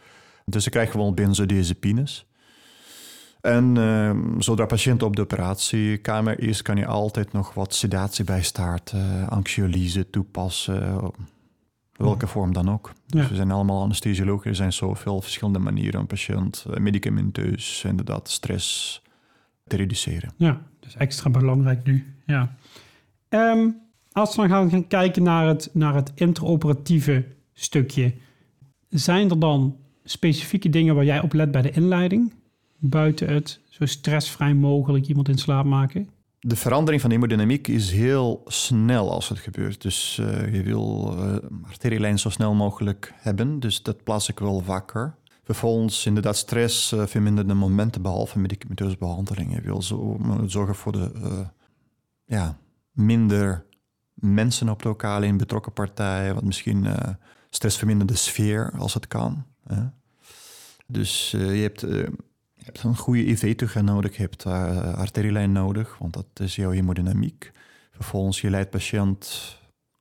[0.45, 2.27] Dus ze krijgen gewoon benzodiazepines.
[3.41, 8.43] En uh, zodra patiënt op de operatiekamer is, kan je altijd nog wat sedatie bij
[8.43, 11.11] starten, uh, anxiolyse toepassen,
[11.91, 12.91] welke vorm dan ook.
[13.07, 18.29] Dus we zijn allemaal anesthesiologen, er zijn zoveel verschillende manieren om patiënt uh, medicamenteus, inderdaad,
[18.29, 19.01] stress
[19.67, 20.33] te reduceren.
[20.37, 22.15] Ja, dus extra belangrijk nu.
[22.25, 22.55] Ja.
[23.29, 23.69] Ehm,
[24.11, 28.13] als we dan gaan kijken naar het, naar het interoperatieve stukje,
[28.89, 32.33] zijn er dan specifieke dingen waar jij op let bij de inleiding?
[32.77, 36.09] Buiten het zo stressvrij mogelijk iemand in slaap maken?
[36.39, 39.81] De verandering van hemodynamiek is heel snel als het gebeurt.
[39.81, 41.35] Dus uh, je wil uh,
[41.67, 43.59] arterielijn zo snel mogelijk hebben.
[43.59, 45.15] Dus dat plaats ik wel vaker.
[45.43, 49.55] Vervolgens inderdaad stress uh, verminderde momenten behalve medicamenteuze behandeling.
[49.55, 51.45] Je wil zo, zorgen voor de
[52.25, 52.57] ja,
[52.91, 53.65] minder
[54.13, 56.95] mensen op lokale in betrokken partijen, wat misschien uh,
[57.49, 59.45] stressverminderde sfeer als het kan.
[59.63, 59.83] Hè.
[60.87, 61.81] Dus je, hebt,
[62.55, 64.45] hebt een goede IV-toegang nodig, je hebt
[64.95, 67.51] arterielijn nodig, want dat is jouw hemodynamiek.
[67.91, 69.57] Vervolgens je leidt patiënt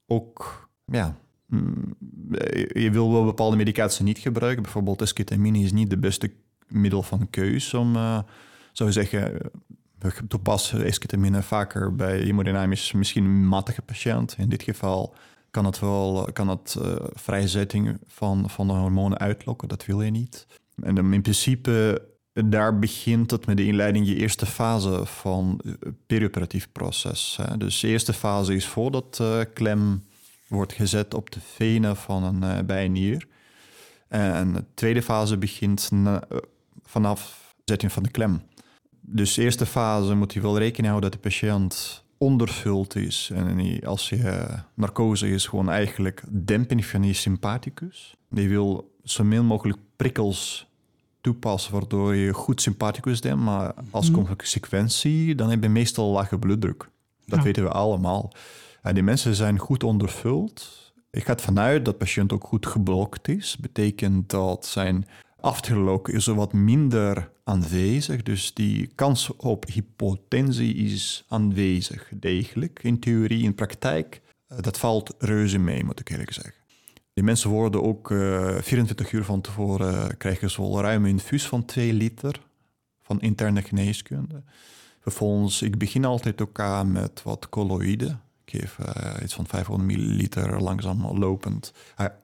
[0.07, 1.17] ook, ja,
[2.73, 4.63] je wil wel bepaalde medicatie niet gebruiken.
[4.63, 6.33] Bijvoorbeeld esketamine is niet de beste
[6.69, 8.19] middel van keus om, uh,
[8.73, 9.39] zou je zeggen,
[9.99, 14.35] we toepassen esketamine vaker bij hemodynamisch misschien matige patiënt.
[14.39, 15.15] In dit geval
[15.51, 19.69] kan het wel kan het, uh, vrijzetting van, van de hormonen uitlokken.
[19.69, 20.47] Dat wil je niet.
[20.83, 26.07] En dan in principe, daar begint het met de inleiding, je eerste fase van het
[26.07, 27.39] perioperatief proces.
[27.59, 30.03] Dus de eerste fase is voordat klem
[30.53, 33.27] wordt gezet op de venen van een uh, bijnier.
[34.09, 36.23] En de tweede fase begint na,
[36.83, 38.43] vanaf zetting van de klem.
[39.01, 43.31] Dus de eerste fase moet je wel rekening houden dat de patiënt ondervuld is.
[43.35, 48.17] En als je narcose is, gewoon eigenlijk demping van je sympathicus.
[48.31, 50.67] Die wil zo min mogelijk prikkels
[51.21, 53.45] toepassen, waardoor je goed sympathicus dempt.
[53.45, 54.15] Maar als mm.
[54.37, 56.89] consequentie, dan heb je meestal lage bloeddruk.
[57.27, 58.33] Dat weten we allemaal.
[58.83, 60.83] Die mensen zijn goed ondervuld.
[61.11, 63.57] Ik ga ervan uit dat de patiënt ook goed geblokt is.
[63.57, 65.07] Betekent dat zijn
[65.41, 68.23] afterlock is er wat minder aanwezig.
[68.23, 72.81] Dus die kans op hypotensie is aanwezig, degelijk.
[72.83, 76.55] In theorie, in praktijk, eh, dat valt reuze mee, moet ik eerlijk zeggen.
[77.13, 81.47] Die mensen worden ook uh, eh, 24 uur van tevoren uh, krijgen ze ruim infuus
[81.47, 82.41] van 2 liter
[83.03, 84.43] van interne geneeskunde.
[85.01, 88.21] Vervolgens, ik begin altijd ook aan met wat colloïden.
[88.59, 91.73] Geef uh, iets van 500 milliliter langzaam lopend.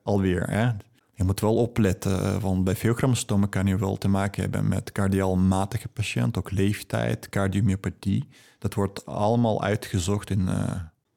[0.03, 0.71] alweer, hè?
[1.15, 4.93] Je moet wel opletten, want bij veel gramstomen kan je wel te maken hebben met
[4.93, 8.29] cardiaal matige patiënt, ook leeftijd, cardiomyopathie.
[8.59, 10.71] Dat wordt allemaal uitgezocht in, uh,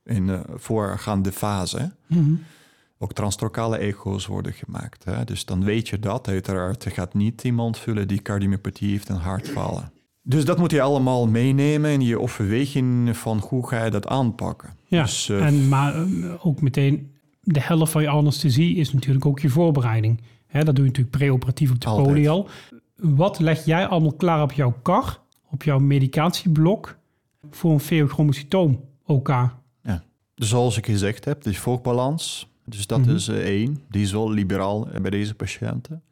[0.04, 1.92] in de voorgaande fase.
[2.08, 2.34] Mhm.
[2.98, 5.04] Ook transtrocale echo's worden gemaakt.
[5.04, 5.24] Hè?
[5.24, 6.28] Dus dan weet je dat.
[6.28, 9.92] Uiteraard, je gaat niet iemand vullen die cardiomyopathie heeft en hartfalen.
[10.24, 14.70] Dus dat moet je allemaal meenemen in je overweging van hoe ga je dat aanpakken.
[14.88, 19.26] Ja, dus, uh, en, maar uh, ook meteen de helft van je anesthesie is natuurlijk
[19.26, 20.22] ook je voorbereiding.
[20.48, 22.50] Hè, dat doe je natuurlijk preoperatief op de poli al.
[22.96, 26.98] Wat leg jij allemaal klaar op jouw kar, op jouw medicatieblok,
[27.50, 29.28] voor een feochromocytoom OK?
[29.84, 30.04] Ja.
[30.36, 33.16] Dus zoals ik gezegd heb, de volkbalans, dus dat mhm.
[33.16, 33.82] is uh, één.
[33.90, 36.04] Die is wel liberaal bij deze patiënten.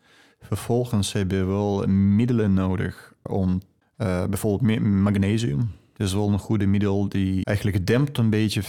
[0.42, 3.62] Vervolgens hebben we wel middelen nodig om
[4.02, 5.72] uh, bijvoorbeeld magnesium.
[5.94, 8.62] Dat is wel een goede middel die eigenlijk dempt een beetje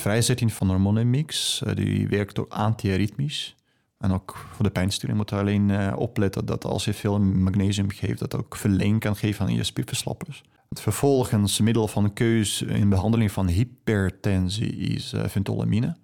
[0.00, 1.62] vrijzetting van hormonenmix.
[1.66, 3.56] Uh, die werkt ook antiaritmisch.
[3.98, 7.90] En ook voor de pijnstillering moet je alleen uh, opletten dat als je veel magnesium
[7.90, 10.42] geeft, dat ook verleen kan geven aan je spierverslappers.
[10.68, 15.96] Het vervolgens middel van keus in behandeling van hypertensie is uh, ventolamine.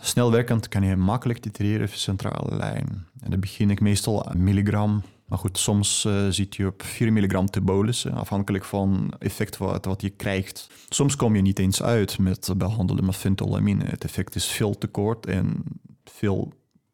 [0.00, 3.06] Snel werkend kan je makkelijk titreren centrale lijn.
[3.20, 7.12] En dan begin ik meestal aan milligram maar goed, soms uh, zit je op 4
[7.12, 10.70] milligram te bolussen, afhankelijk van effect wat, wat je krijgt.
[10.88, 13.84] Soms kom je niet eens uit met behandelen met ventolamine.
[13.84, 15.64] Het effect is veel te kort en
[16.04, 16.52] veel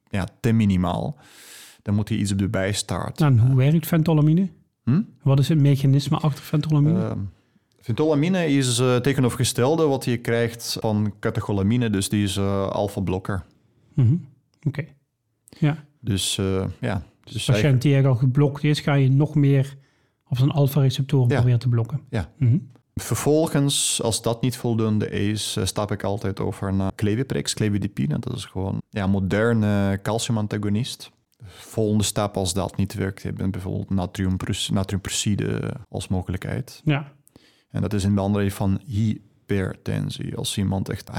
[0.09, 1.17] ja, te minimaal.
[1.83, 3.27] Dan moet je iets erbij starten.
[3.27, 4.49] En hoe werkt ventolamine?
[4.85, 5.03] Hm?
[5.23, 6.99] Wat is het mechanisme achter ventolamine?
[6.99, 7.13] Uh,
[7.81, 13.45] ventolamine is uh, tegenovergestelde wat je krijgt van catecholamine, dus die is uh, alfa-blokker.
[13.95, 14.31] Mm
[14.67, 14.85] Oké,
[15.49, 15.85] ja.
[16.01, 16.41] Dus
[16.81, 19.77] ja, dus de patiënt die al geblokt is, ga je nog meer
[20.29, 22.01] op zijn alfa-receptoren proberen te blokken.
[22.11, 22.33] Ja.
[22.39, 22.59] Mhm.
[22.95, 28.19] Vervolgens, als dat niet voldoende is, eh, stap ik altijd over naar Cleviprex, clevidipine.
[28.19, 31.11] Dat is gewoon ja, moderne calciumantagonist.
[31.45, 33.91] Volgende stap als dat niet werkt, heb je bijvoorbeeld
[34.71, 36.81] natriumpruside als mogelijkheid.
[36.85, 37.13] Ja.
[37.71, 40.37] En dat is in behandeling van hypertensie.
[40.37, 41.11] Als iemand echt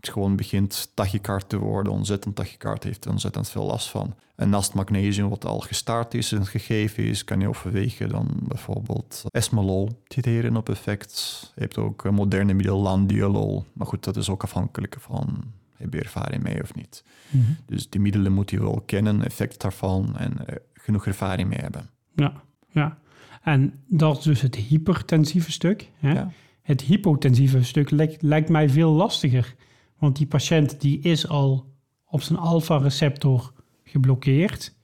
[0.00, 4.14] arit gewoon begint tachycard te worden, ontzettend tachycard heeft er ontzettend veel last van.
[4.36, 9.22] En naast magnesium, wat al gestart is en gegeven is, kan je overwegen dan bijvoorbeeld
[9.30, 11.40] esmolol titeren op effect.
[11.54, 13.64] Je hebt ook moderne middel landiolol.
[13.72, 15.44] Maar goed, dat is ook afhankelijk van
[15.76, 17.04] heb je ervaring mee of niet.
[17.30, 17.52] Mhm.
[17.66, 21.90] Dus die middelen moet je wel kennen, effect daarvan en uh, genoeg ervaring mee hebben.
[22.14, 22.98] Ja, ja.
[23.42, 25.90] En dat is dus het hypertensieve stuk.
[25.98, 26.12] Hè?
[26.12, 26.32] Ja.
[26.62, 29.54] Het hypotensieve stuk lijkt, lijkt mij veel lastiger.
[30.00, 31.72] Want die patiënt die is al
[32.04, 33.52] op zijn alfa-receptor
[33.84, 34.74] geblokkeerd.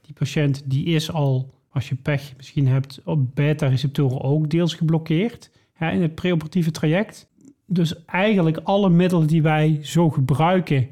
[0.00, 5.50] Die patiënt die is al, als je pech misschien hebt, op beta-receptoren ook deels geblokkeerd
[5.72, 7.28] hè, in het preoperatieve traject.
[7.66, 10.88] Dus eigenlijk alle middelen die wij zo gebruiken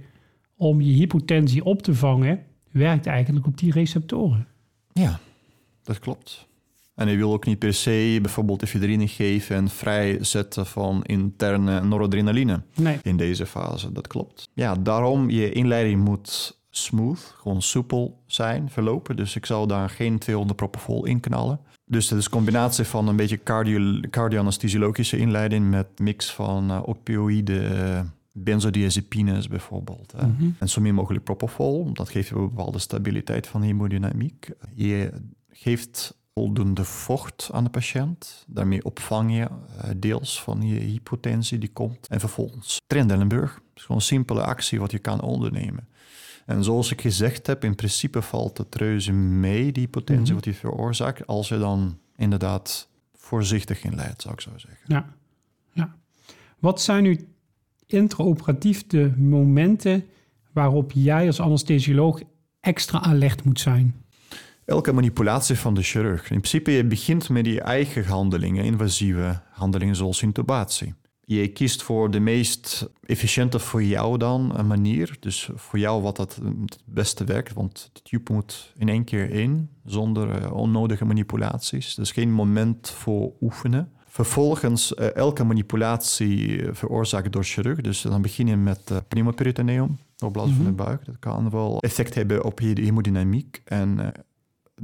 [0.57, 4.47] om je hypotensie op te vangen, werkt eigenlijk op die receptoren.
[4.93, 5.21] Ja,
[5.83, 6.49] dat klopt.
[7.03, 12.63] En hij wil ook niet per se bijvoorbeeld efedrine geven en vrijzetten van interne noradrenaline
[12.75, 12.99] nee.
[13.03, 13.93] in deze fase.
[13.93, 14.49] Dat klopt.
[14.55, 19.17] Ja, daarom je inleiding moet smooth, gewoon soepel zijn, verlopen.
[19.17, 21.61] Dus ik zou daar geen 200 propofol in knallen.
[21.85, 26.89] Dus het is een combinatie van een beetje cardio, cardio-anesthesiologische inleiding met mix van uh,
[26.89, 30.13] opioïden, benzodiazepines bijvoorbeeld.
[30.17, 30.51] Mhm.
[30.59, 34.51] En zo min mogelijk propofol, dat geeft je een bepaalde stabiliteit van hemodynamiek.
[34.75, 35.13] Je
[35.51, 38.45] geeft voldoende vocht aan de patiënt.
[38.49, 42.07] Daarmee opvang je eh, deels van je hypotensie die komt.
[42.09, 43.55] En vervolgens Trendelenburg.
[43.55, 45.89] Het is gewoon een simpele actie wat je kan ondernemen.
[46.47, 50.35] En zoals ik gezegd heb, in principe valt het reuze mee, die hypotensie Mhm.
[50.35, 54.81] wat die veroorzaakt, als je dan inderdaad voorzichtig in leidt, zou ik zo zeggen.
[54.87, 55.15] Ja.
[55.73, 55.95] ja.
[56.59, 57.29] Wat zijn nu
[57.87, 60.05] intraoperatief de momenten
[60.53, 62.21] waarop jij als anesthesioloog
[62.61, 64.02] extra alert moet zijn?
[64.65, 66.23] Elke manipulatie van de chirurg.
[66.23, 70.95] In principe, je begint met je eigen handelingen, invasieve handelingen zoals intubatie.
[71.25, 75.17] Je kiest voor de meest efficiënte voor jou dan een manier.
[75.21, 79.31] Dus voor jou wat het het beste werkt, want de tube moet in één keer
[79.31, 81.95] in, zonder eh, onnodige manipulaties.
[81.95, 83.93] Dus geen moment voor oefenen.
[84.07, 87.81] Vervolgens, eh, elke manipulatie eh, veroorzaakt door chirurg.
[87.81, 91.05] Dus dan begin je met uh, pneumoperitoneum, opblazen van de buik.
[91.05, 93.63] Dat kan wel effect hebben op je hemodynamiek.
[93.65, 94.13] En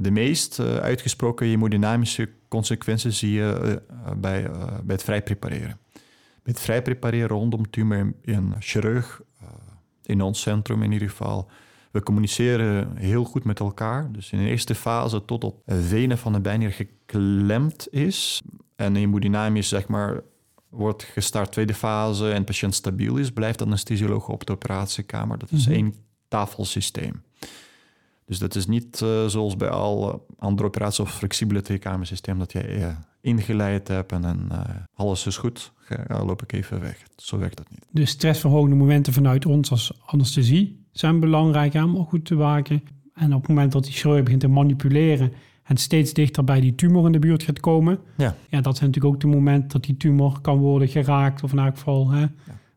[0.01, 5.79] de meest uh, uitgesproken hemodynamische consequenties zie je uh, bij, uh, bij het vrij prepareren.
[6.43, 9.21] Bij het vrij prepareren rondom tumor in chirurg,
[10.03, 11.49] in ons centrum in ieder geval,
[11.91, 14.11] we communiceren heel goed met elkaar.
[14.11, 18.41] Dus in de eerste fase tot op de venen van de bijnier geklemd is
[18.75, 20.21] en hemodynamisch zeg maar
[20.69, 25.37] wordt gestart tweede fase en de patiënt stabiel is, blijft de anesthesioloog op de operatiekamer.
[25.37, 25.83] Dat is mm -hmm.
[25.83, 25.95] één
[26.27, 27.23] tafelsysteem.
[28.29, 32.77] Dus dat is niet uh, zoals bij al andere operaties of flexibele tweekamersysteem dat je
[32.77, 32.87] uh,
[33.21, 34.59] ingeleid hebt en uh,
[34.93, 37.03] alles is goed, ga, loop ik even weg.
[37.15, 37.85] Zo werkt dat niet.
[37.91, 42.83] De stressverhogende momenten vanuit ons als anesthesie zijn belangrijk om goed te waken.
[43.13, 46.75] En op het moment dat die chirurg begint te manipuleren en steeds dichter bij die
[46.75, 48.35] tumor in de buurt gaat komen, ja.
[48.49, 51.59] Ja, dat zijn natuurlijk ook de momenten dat die tumor kan worden geraakt of in
[51.59, 52.29] elk geval hè, ja.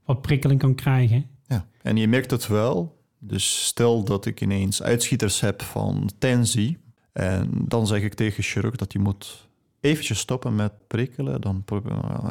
[0.04, 1.26] wat prikkeling kan krijgen.
[1.46, 3.00] Ja, en je merkt het wel.
[3.24, 6.78] Dus stel dat ik ineens uitschieters heb van tensie.
[7.12, 9.48] En dan zeg ik tegen chirurg dat hij moet
[9.80, 11.40] eventjes stoppen met prikkelen.
[11.40, 11.64] Dan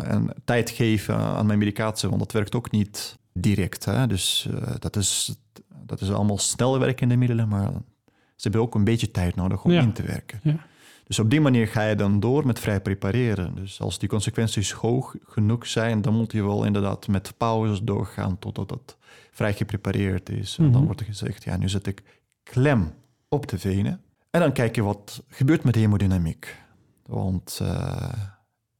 [0.03, 3.85] en tijd geven aan mijn medicatie, want dat werkt ook niet direct.
[3.85, 4.07] Hè?
[4.07, 5.35] Dus uh, dat, is,
[5.85, 7.71] dat is allemaal snel werkende middelen, maar
[8.35, 9.81] ze hebben ook een beetje tijd nodig om ja.
[9.81, 10.39] in te werken.
[10.43, 10.65] Ja.
[11.03, 13.55] Dus op die manier ga je dan door met vrij prepareren.
[13.55, 18.39] Dus als die consequenties hoog genoeg zijn, dan moet je wel inderdaad met pauzes doorgaan
[18.39, 18.97] totdat het
[19.31, 20.55] vrij geprepareerd is.
[20.57, 20.73] En Mhm.
[20.73, 22.03] dan wordt er gezegd, ja, nu zet ik
[22.43, 22.93] klem
[23.29, 24.01] op de venen.
[24.29, 26.59] En dan kijk je wat gebeurt met de hemodynamiek.
[27.05, 28.13] Want uh,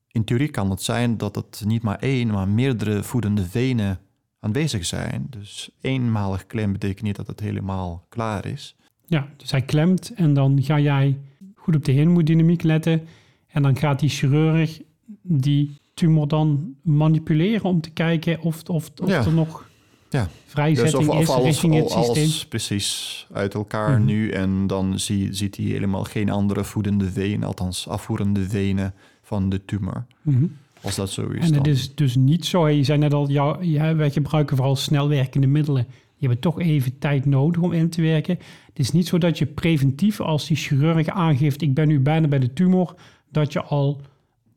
[0.08, 4.00] in theorie kan het zijn dat het niet maar één, maar meerdere voedende venen
[4.40, 5.28] aanwezig zijn.
[5.30, 8.76] Dus eenmalig klem betekent niet dat het helemaal klaar is.
[9.06, 11.18] Ja, dus hij klemt en dan ga jij
[11.56, 13.08] goed op de hemodynamiek letten.
[13.48, 14.82] En dan gaat die chirurg
[15.22, 19.26] die tumor dan manipuleren om te kijken of, of, of Ja.
[19.26, 19.70] er nog
[20.12, 20.28] Ja.
[20.46, 22.08] vrijzetting Dus of, of is alles, richting het systeem.
[22.24, 24.06] alles precies uit elkaar Mhm.
[24.06, 24.30] nu.
[24.30, 29.66] En dan zie, ziet hij helemaal geen andere voedende venen, althans afvoerende venen van de
[29.66, 30.06] tumor.
[30.22, 30.46] Mhm.
[30.82, 31.46] Als dat zo is.
[31.48, 34.56] En het dan- is dus niet zo, je zei net al, ja, ja, wij gebruiken
[34.56, 35.88] vooral snelwerkende middelen.
[36.16, 38.38] Je hebt toch even tijd nodig om in te werken.
[38.68, 42.28] Het is niet zo dat je preventief, als die chirurg aangeeft, ik ben nu bijna
[42.28, 42.96] bij de tumor,
[43.32, 44.02] dat je al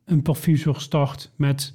[0.05, 1.73] een perfusor start met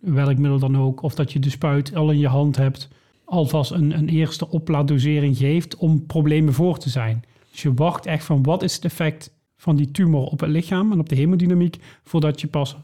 [0.00, 2.88] welk middel dan ook, of dat je de spuit al in je hand hebt,
[3.26, 7.24] alvast een, een eerste oplaaddosering geeft om problemen voor te zijn.
[7.50, 10.92] Dus je wacht echt van wat is het effect van die tumor op het lichaam
[10.92, 12.76] en op de hemodynamiek voordat je pas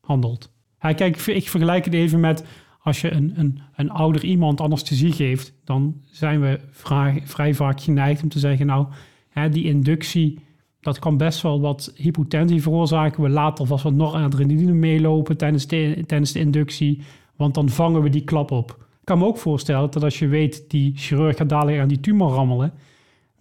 [0.00, 0.52] handelt.
[0.80, 2.44] Ja, kijk, ik ver- ik vergelijk het even met
[2.82, 7.80] als je een, een, een ouder iemand anesthesie geeft, dan zijn we vrij, vrij vaak
[7.80, 8.86] geneigd om te zeggen, nou,
[9.28, 10.38] hè, die inductie,
[10.80, 13.22] dat kan best wel wat hypotensie veroorzaken.
[13.22, 17.02] We laten alvast wat noradrenaline meelopen tijdens de, tijdens de inductie,
[17.36, 18.88] want dan vangen we die klap op.
[19.10, 22.32] Kan me ook voorstellen dat als je weet, die chirurg gaat dadelijk aan die tumor
[22.32, 22.72] rammelen,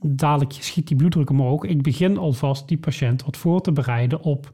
[0.01, 1.63] dadelijk schiet die bloeddruk omhoog.
[1.63, 4.53] Ik begin alvast die patiënt wat voor te bereiden op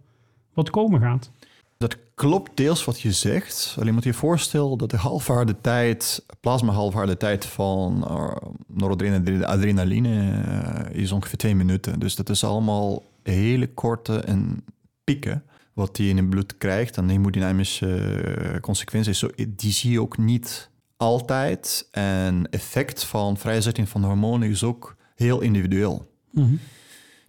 [0.54, 1.32] wat komen gaat.
[1.78, 3.75] Dat klopt deels wat je zegt.
[3.80, 8.36] Alleen moet je je voorstellen dat de halfwaarde tijd, plasma halfwaarde tijd van uh,
[8.67, 11.99] noradrenaline adrenaline, eh, is ongeveer twee minuten.
[11.99, 14.63] Dus dat is allemaal hele korte en
[15.04, 16.98] pieken wat die in het bloed krijgt.
[16.98, 21.87] En de hemodynamische eh, consequenties, die zie je ook niet altijd.
[21.91, 26.13] En effect van vrijzetting van hormonen is ook heel individueel.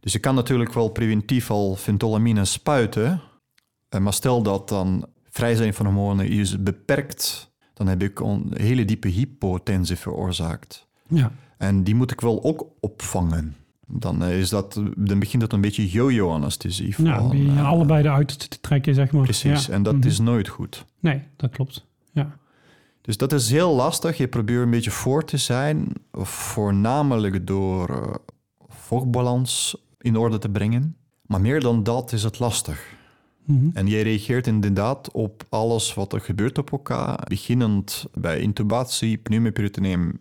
[0.01, 3.21] Dus je kan natuurlijk wel preventief al ventolamine spuiten.
[3.89, 8.85] Eh, Maar stel dat dan vrijzetting van hormonen is beperkt, dan heb ik een hele
[8.85, 10.87] diepe hypotensie veroorzaakt.
[11.09, 13.57] Ja, En die moet ik wel ook opvangen.
[13.87, 16.95] Dan, eh, is dat, dan begint dat een beetje yo-yo-anesthesie.
[16.99, 19.23] nou, van, die eh, allebei de uit te trekken, zeg maar.
[19.23, 19.73] Precies, Ja.
[19.73, 20.07] en dat Mhm.
[20.07, 20.85] is nooit goed.
[21.01, 21.87] Nee, dat klopt.
[22.13, 22.37] Ja.
[23.07, 24.17] Dus dat is heel lastig.
[24.17, 28.15] Je probeert een beetje voor te zijn, voornamelijk door eh,
[28.69, 30.97] vochtbalans in orde te brengen.
[31.27, 32.95] Maar meer dan dat is het lastig.
[33.45, 33.69] Mhm.
[33.73, 37.19] En jij reageert inderdaad op alles wat er gebeurt op elkaar.
[37.29, 40.19] Beginnend bij intubatie, pneumoperitoneum,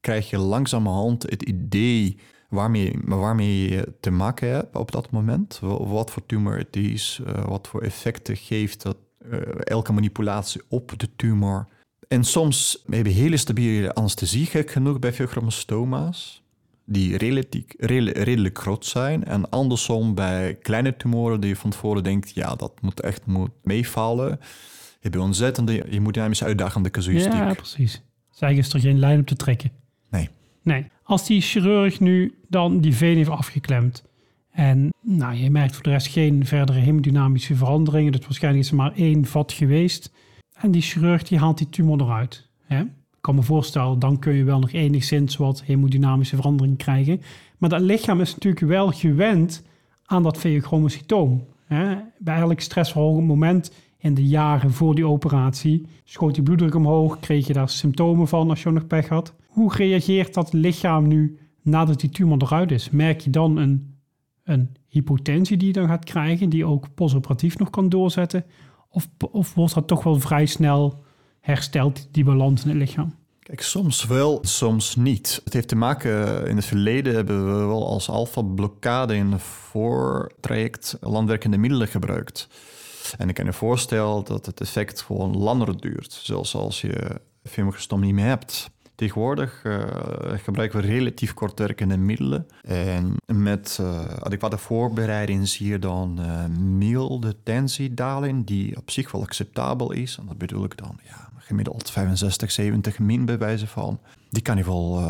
[0.00, 2.16] krijg je langzamerhand het idee
[2.48, 5.58] waarmee, waarmee je te maken hebt op dat moment.
[5.60, 8.96] Wa- Wat voor tumor het is, eh, wat voor effecten geeft dat,
[9.30, 11.66] eh, elke manipulatie op de tumor.
[12.10, 16.42] En soms heb je hele stabiele anesthesie, gek genoeg, bij fibromastoma's.
[16.84, 19.24] Die relatief, rela- redelijk groot zijn.
[19.24, 22.34] En andersom bij kleine tumoren die je van tevoren denkt...
[22.34, 24.40] ja, dat moet echt moet meevallen.
[25.00, 27.32] Je ontzettende hemodynamisch uitdagende casuïstiek.
[27.32, 28.02] Ja, precies.
[28.38, 29.70] Eigenlijk is er geen lijn op te trekken.
[30.10, 30.28] Nee.
[30.62, 30.86] Nee.
[31.02, 34.04] Als die chirurg nu dan die veen heeft afgeklemd
[34.52, 38.76] en nou, je merkt voor de rest geen verdere hemodynamische veranderingen, dus waarschijnlijk is er
[38.76, 40.12] maar één vat geweest
[40.60, 42.48] en die chirurg die haalt die tumor eruit.
[42.62, 42.80] Hè?
[42.80, 47.20] Ik kan me voorstellen, dan kun je wel nog enigszins wat hemodynamische verandering krijgen.
[47.58, 49.62] Maar dat lichaam is natuurlijk wel gewend
[50.04, 51.44] aan dat veochromocytoom.
[51.64, 51.96] Hè?
[52.18, 57.46] Bij elk stressverhogend moment in de jaren voor die operatie schoot die bloeddruk omhoog, kreeg
[57.46, 59.34] je daar symptomen van als je nog pech had.
[59.46, 62.90] Hoe reageert dat lichaam nu nadat die tumor eruit is?
[62.90, 63.94] Merk je dan een,
[64.44, 68.44] een hypotensie die je dan gaat krijgen, die ook postoperatief nog kan doorzetten?
[68.90, 71.04] Of, of wordt dat toch wel vrij snel
[71.40, 73.14] hersteld, die balans in het lichaam?
[73.38, 75.40] Kijk, soms wel, soms niet.
[75.44, 80.96] Het heeft te maken, in het verleden hebben we wel als alfa-blokkade in het voortraject
[81.00, 82.48] landwerkende middelen gebruikt.
[83.18, 88.00] En ik kan je voorstellen dat het effect gewoon langer duurt, zelfs als je fibromastom
[88.00, 88.70] niet meer hebt.
[89.00, 89.84] Tegenwoordig eh,
[90.36, 92.46] gebruiken we relatief kortwerkende middelen.
[92.62, 99.22] En met eh, adequate voorbereiding zie je dan eh, milde tensiedaling, die op zich wel
[99.22, 100.16] acceptabel is.
[100.18, 104.00] En dat bedoel ik dan ja, gemiddeld 65, 70 min bij wijze van.
[104.30, 105.00] Die kan je wel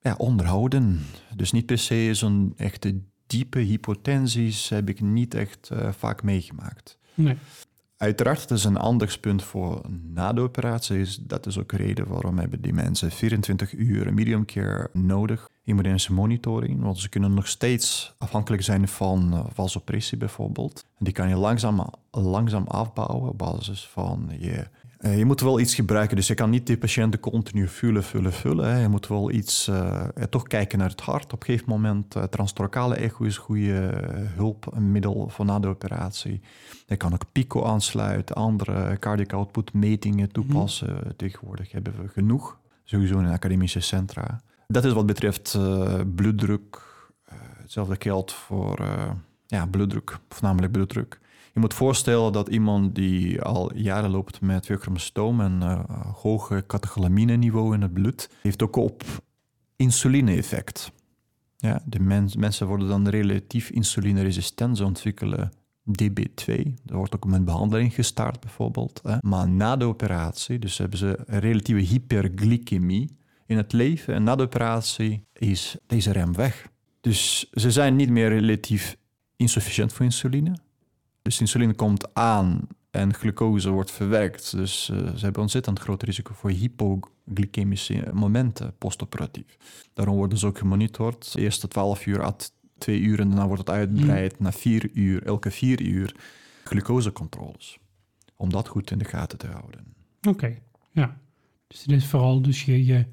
[0.00, 1.00] ja, onderhouden.
[1.36, 6.98] Dus niet per se zo'n echte diepe hypotensies heb ik niet echt vaak meegemaakt.
[7.14, 7.36] Nee.
[8.00, 11.26] Uiteraard, het is een aandachtspunt voor na de operatie.
[11.26, 15.48] Dat is ook reden waarom hebben die mensen 24 uur medium care nodig.
[15.64, 20.84] Hemodynamische monitoring, want ze kunnen nog steeds afhankelijk zijn van uh, vasopressie bijvoorbeeld.
[20.98, 24.66] En die kan je langzaam, langzaam afbouwen op basis van je...
[25.00, 28.32] Uh, je moet wel iets gebruiken, dus je kan niet die patiënten continu vullen, vullen,
[28.32, 28.68] vullen.
[28.68, 28.80] Hè.
[28.80, 31.32] Je moet wel iets, uh, toch kijken naar het hart.
[31.32, 33.90] Op een gegeven moment, uh, transthoracale echo is goede
[34.34, 36.40] hulp, een middel voor na de operatie.
[36.86, 40.94] Je kan ook pico aansluiten, andere cardiac output metingen toepassen.
[40.94, 41.16] Mm.
[41.16, 44.40] Tegenwoordig hebben we genoeg, sowieso in academische centra.
[44.66, 45.58] Dat is wat betreft
[46.14, 46.82] bloeddruk.
[47.62, 48.86] Hetzelfde geldt voor
[49.46, 51.20] ja, bloeddruk, voornamelijk bloeddruk.
[51.60, 55.80] Je moet voorstellen dat iemand die al jaren loopt met veochromostoom en uh,
[56.14, 59.02] hoge catecholamine-niveau in het bloed, heeft ook op
[59.76, 60.92] insuline-effect.
[61.56, 65.52] Ja, de mens, mensen worden dan relatief insulineresistent, ze ontwikkelen
[66.02, 66.54] DB2.
[66.86, 69.00] Er wordt ook met behandeling gestart bijvoorbeeld.
[69.02, 69.16] Hè.
[69.20, 74.14] Maar na de operatie, dus hebben ze een relatieve hyperglycemie in het leven.
[74.14, 76.68] En na de operatie is deze rem weg.
[77.00, 78.96] Dus ze zijn niet meer relatief
[79.36, 80.56] insufficiënt voor insuline.
[81.22, 84.56] Dus insuline komt aan en glucose wordt verwerkt.
[84.56, 89.56] Dus uh, ze hebben ontzettend groot risico voor hypoglycemische momenten postoperatief.
[89.92, 91.32] Daarom worden ze ook gemonitord.
[91.32, 92.36] De eerste 12 uur à
[92.78, 94.44] 2 uur en daarna wordt het uitgebreid mm.
[94.44, 96.14] naar 4 uur, elke 4 uur
[96.64, 97.78] glucosecontroles.
[98.36, 99.94] Om dat goed in de gaten te houden.
[100.18, 100.62] Oké, okay.
[100.92, 101.20] ja.
[101.66, 103.06] Dus dit is vooral dus je, je,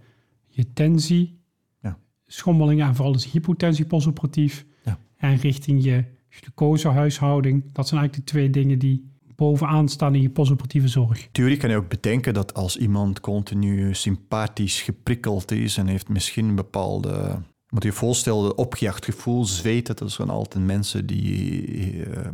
[0.47, 1.39] je tensie,
[1.81, 1.97] ja.
[2.25, 4.65] schommelingen en vooral dus hypotensie postoperatief.
[4.83, 4.99] Ja.
[5.17, 6.03] En richting je
[6.41, 7.63] glucosehuishouding.
[7.73, 11.27] Dat zijn eigenlijk de twee dingen die bovenaan staan in je postoperatieve zorg.
[11.31, 16.47] Theorie kan je ook bedenken dat als iemand continu sympathisch geprikkeld is en heeft misschien
[16.47, 17.41] een bepaalde...
[17.69, 19.95] Moet je je voorstellen, opgejaagd gevoel, zweten.
[19.95, 22.27] Dat zijn altijd mensen die uh,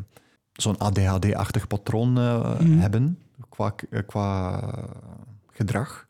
[0.51, 2.79] zo'n ADHD-achtig patroon uh, mm.
[2.79, 3.75] hebben qua,
[4.05, 4.59] qua
[5.51, 6.07] gedrag.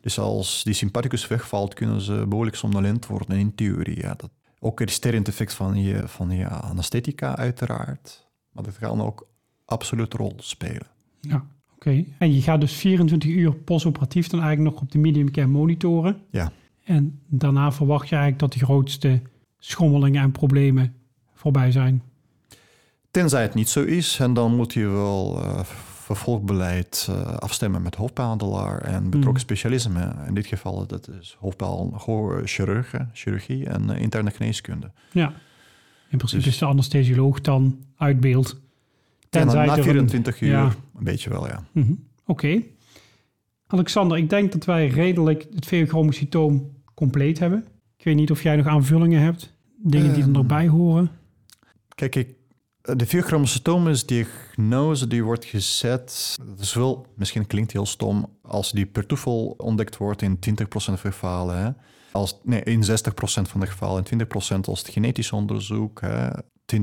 [0.00, 4.00] Dus als die sympathicus wegvalt, kunnen ze behoorlijk somnolent worden in theorie.
[4.00, 4.30] Ja, dat,
[4.64, 8.26] ook het sterrend effect van je, van je anesthetica uiteraard.
[8.52, 9.28] Maar dat kan ook
[9.64, 10.86] absoluut rol spelen.
[11.20, 11.44] Ja, oké.
[11.74, 12.06] Okay.
[12.18, 16.20] En je gaat dus 24 uur postoperatief dan eigenlijk nog op de medium care monitoren.
[16.30, 16.52] Ja.
[16.84, 19.22] En daarna verwacht je eigenlijk dat de grootste
[19.58, 20.94] schommelingen en problemen
[21.34, 22.02] voorbij zijn.
[23.10, 25.60] Tenzij het niet zo is, en dan moet je wel uh,
[26.04, 29.38] vervolgbeleid uh, afstemmen met hoofdbehandelaar en betrokken mm.
[29.38, 30.14] specialisme.
[30.26, 34.90] In dit geval dat is hoofdbehandelchirurgie chirurgie en uh, interne geneeskunde.
[35.12, 35.32] Ja,
[36.08, 38.60] in principe dus, is de anesthesioloog dan uit beeld.
[39.28, 40.74] Tenzij ja, na 24 een, uur, ja.
[40.96, 41.64] een beetje wel, ja.
[41.72, 42.04] Mm -hmm.
[42.26, 42.46] Oké.
[42.46, 42.70] Okay.
[43.66, 47.64] Alexander, ik denk dat wij redelijk het veochromocytoom compleet hebben.
[47.96, 51.10] Ik weet niet of jij nog aanvullingen hebt, dingen die er nog bij horen.
[51.94, 52.28] Kijk, ik,
[52.92, 56.36] de vierchromosatoom-diagnose die wordt gezet.
[56.56, 60.94] Dat wel, misschien klinkt heel stom, als die per toeval ontdekt wordt in 20% van
[60.94, 61.58] de gevallen.
[61.58, 61.70] Hè?
[62.12, 62.84] Als, nee, in 60%
[63.22, 64.28] van de gevallen en 20%
[64.60, 66.00] als het genetisch onderzoek.
[66.00, 66.28] Hè?
[66.74, 66.78] 20%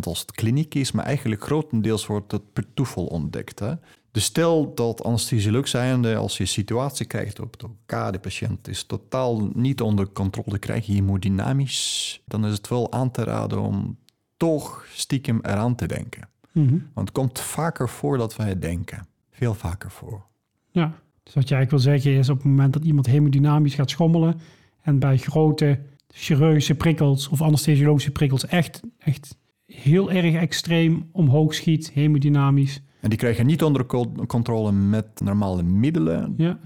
[0.00, 3.58] als het kliniek is, maar eigenlijk grotendeels wordt het per toeval ontdekt.
[3.58, 3.74] Hè?
[4.10, 8.84] Dus stel dat anesthesioloog zijnde, als je situatie krijgt op de OK, de patiënt is
[8.84, 13.98] totaal niet onder controle, krijg je hemodynamisch, dan is het wel aan te raden om
[14.42, 16.28] toch stiekem eraan te denken.
[16.52, 16.70] Mhm.
[16.94, 19.06] Want het komt vaker voor dat wij denken.
[19.30, 20.24] Veel vaker voor.
[20.70, 23.90] Ja, dus wat je eigenlijk wil zeggen is op het moment dat iemand hemodynamisch gaat
[23.90, 24.40] schommelen
[24.80, 29.36] en bij grote chirurgische prikkels of anesthesiologische prikkels echt, echt
[29.66, 32.82] heel erg extreem omhoog schiet, hemodynamisch.
[33.00, 36.34] En die krijg je niet onder co- controle met normale middelen.
[36.36, 36.58] Ja,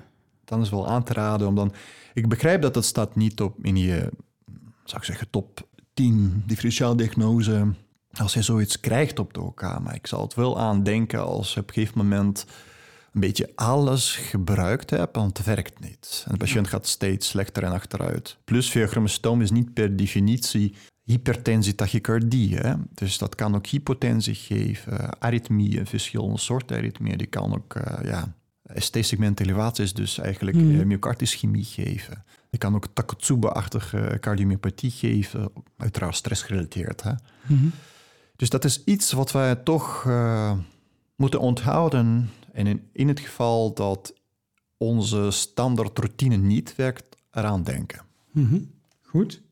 [0.44, 1.72] Dan is wel aan te raden om dan...
[2.14, 4.12] Ik begrijp dat het staat niet op in je,
[4.84, 7.74] zou ik zeggen, top 10 differentiaal diagnose.
[8.12, 9.62] Als je zoiets krijgt op de OK.
[9.62, 12.46] Maar ik zal het wel aandenken als je op een gegeven moment
[13.12, 16.24] een beetje alles gebruikt hebt, want het werkt niet.
[16.26, 18.36] En de patiënt gaat steeds slechter en achteruit.
[18.44, 20.74] Plus viochromostoom is niet per definitie
[21.04, 22.56] hypertensie, tachycardie.
[22.56, 22.74] Hè?
[22.94, 27.18] Dus dat kan ook hypotensie geven, aritmieën, verschillende soorten aritmieën.
[27.18, 28.34] Die kan ook, eh, ja,
[28.74, 30.80] ST-segment elevaties, dus eigenlijk Mhm.
[30.80, 32.24] eh, myocardischemie geven.
[32.50, 37.02] Die kan ook Takotsuba-achtige cardiomyopathie geven, uiteraard stressgerelateerd.
[37.02, 37.12] Hè?
[37.46, 37.66] Mhm.
[38.36, 40.52] Dus dat is iets wat wij toch eh,
[41.16, 42.30] moeten onthouden.
[42.52, 44.14] En in, in het geval dat
[44.76, 48.00] onze standaard routine niet werkt, eraan denken.
[48.32, 48.58] Mhm.
[49.02, 49.42] Goed.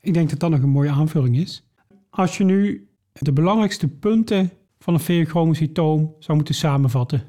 [0.00, 1.62] Ik denk dat dat nog een mooie aanvulling is.
[2.10, 7.22] Als je nu de belangrijkste punten van een veochromocytoom zou moeten samenvatten,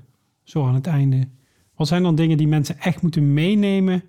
[0.46, 1.28] zo aan het einde.
[1.76, 4.04] Wat zijn dan dingen die mensen echt moeten meenemen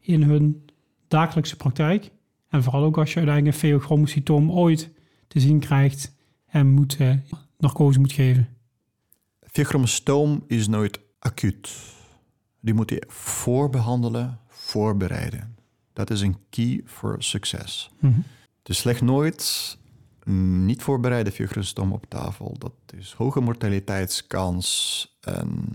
[0.00, 0.64] in hun
[1.08, 2.10] dagelijkse praktijk?
[2.48, 4.90] En vooral ook als je uiteindelijk een veochromocytoom ooit
[5.28, 6.14] te zien krijgt
[6.46, 7.14] en moet, eh,
[7.58, 8.48] narcose moet geven.
[9.40, 11.94] Viochromostoom is nooit acuut.
[12.60, 15.56] Die moet je voorbehandelen, voorbereiden.
[15.92, 17.90] Dat is een key voor succes.
[17.98, 18.20] Mhm.
[18.62, 19.78] Dus leg nooit
[20.64, 22.54] niet voorbereide viochromostoom op tafel.
[22.58, 25.16] Dat is hoge mortaliteitskans.
[25.20, 25.66] En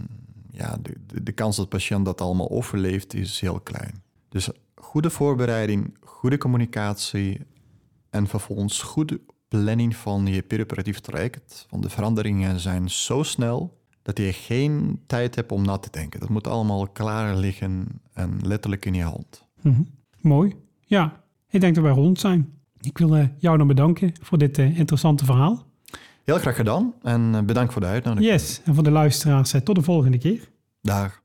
[0.51, 4.03] ja, de, de, de kans dat de patiënt dat allemaal overleeft is heel klein.
[4.29, 7.41] Dus goede voorbereiding, goede communicatie
[8.09, 11.65] en vervolgens goede planning van je perioperatief traject.
[11.69, 16.19] Want de veranderingen zijn zo snel dat je geen tijd hebt om na te denken.
[16.19, 19.45] Dat moet allemaal klaar liggen en letterlijk in je hand.
[19.61, 19.81] Mhm.
[20.17, 20.55] Mooi.
[20.85, 22.60] Ja, ik denk dat wij rond zijn.
[22.81, 25.65] Ik wil eh, jou nog bedanken voor dit eh, interessante verhaal.
[26.23, 28.31] Heel graag gedaan en eh, bedankt voor de uitnodiging.
[28.31, 30.49] Yes, en voor de luisteraars, tot de volgende keer.
[30.81, 31.20] Daar.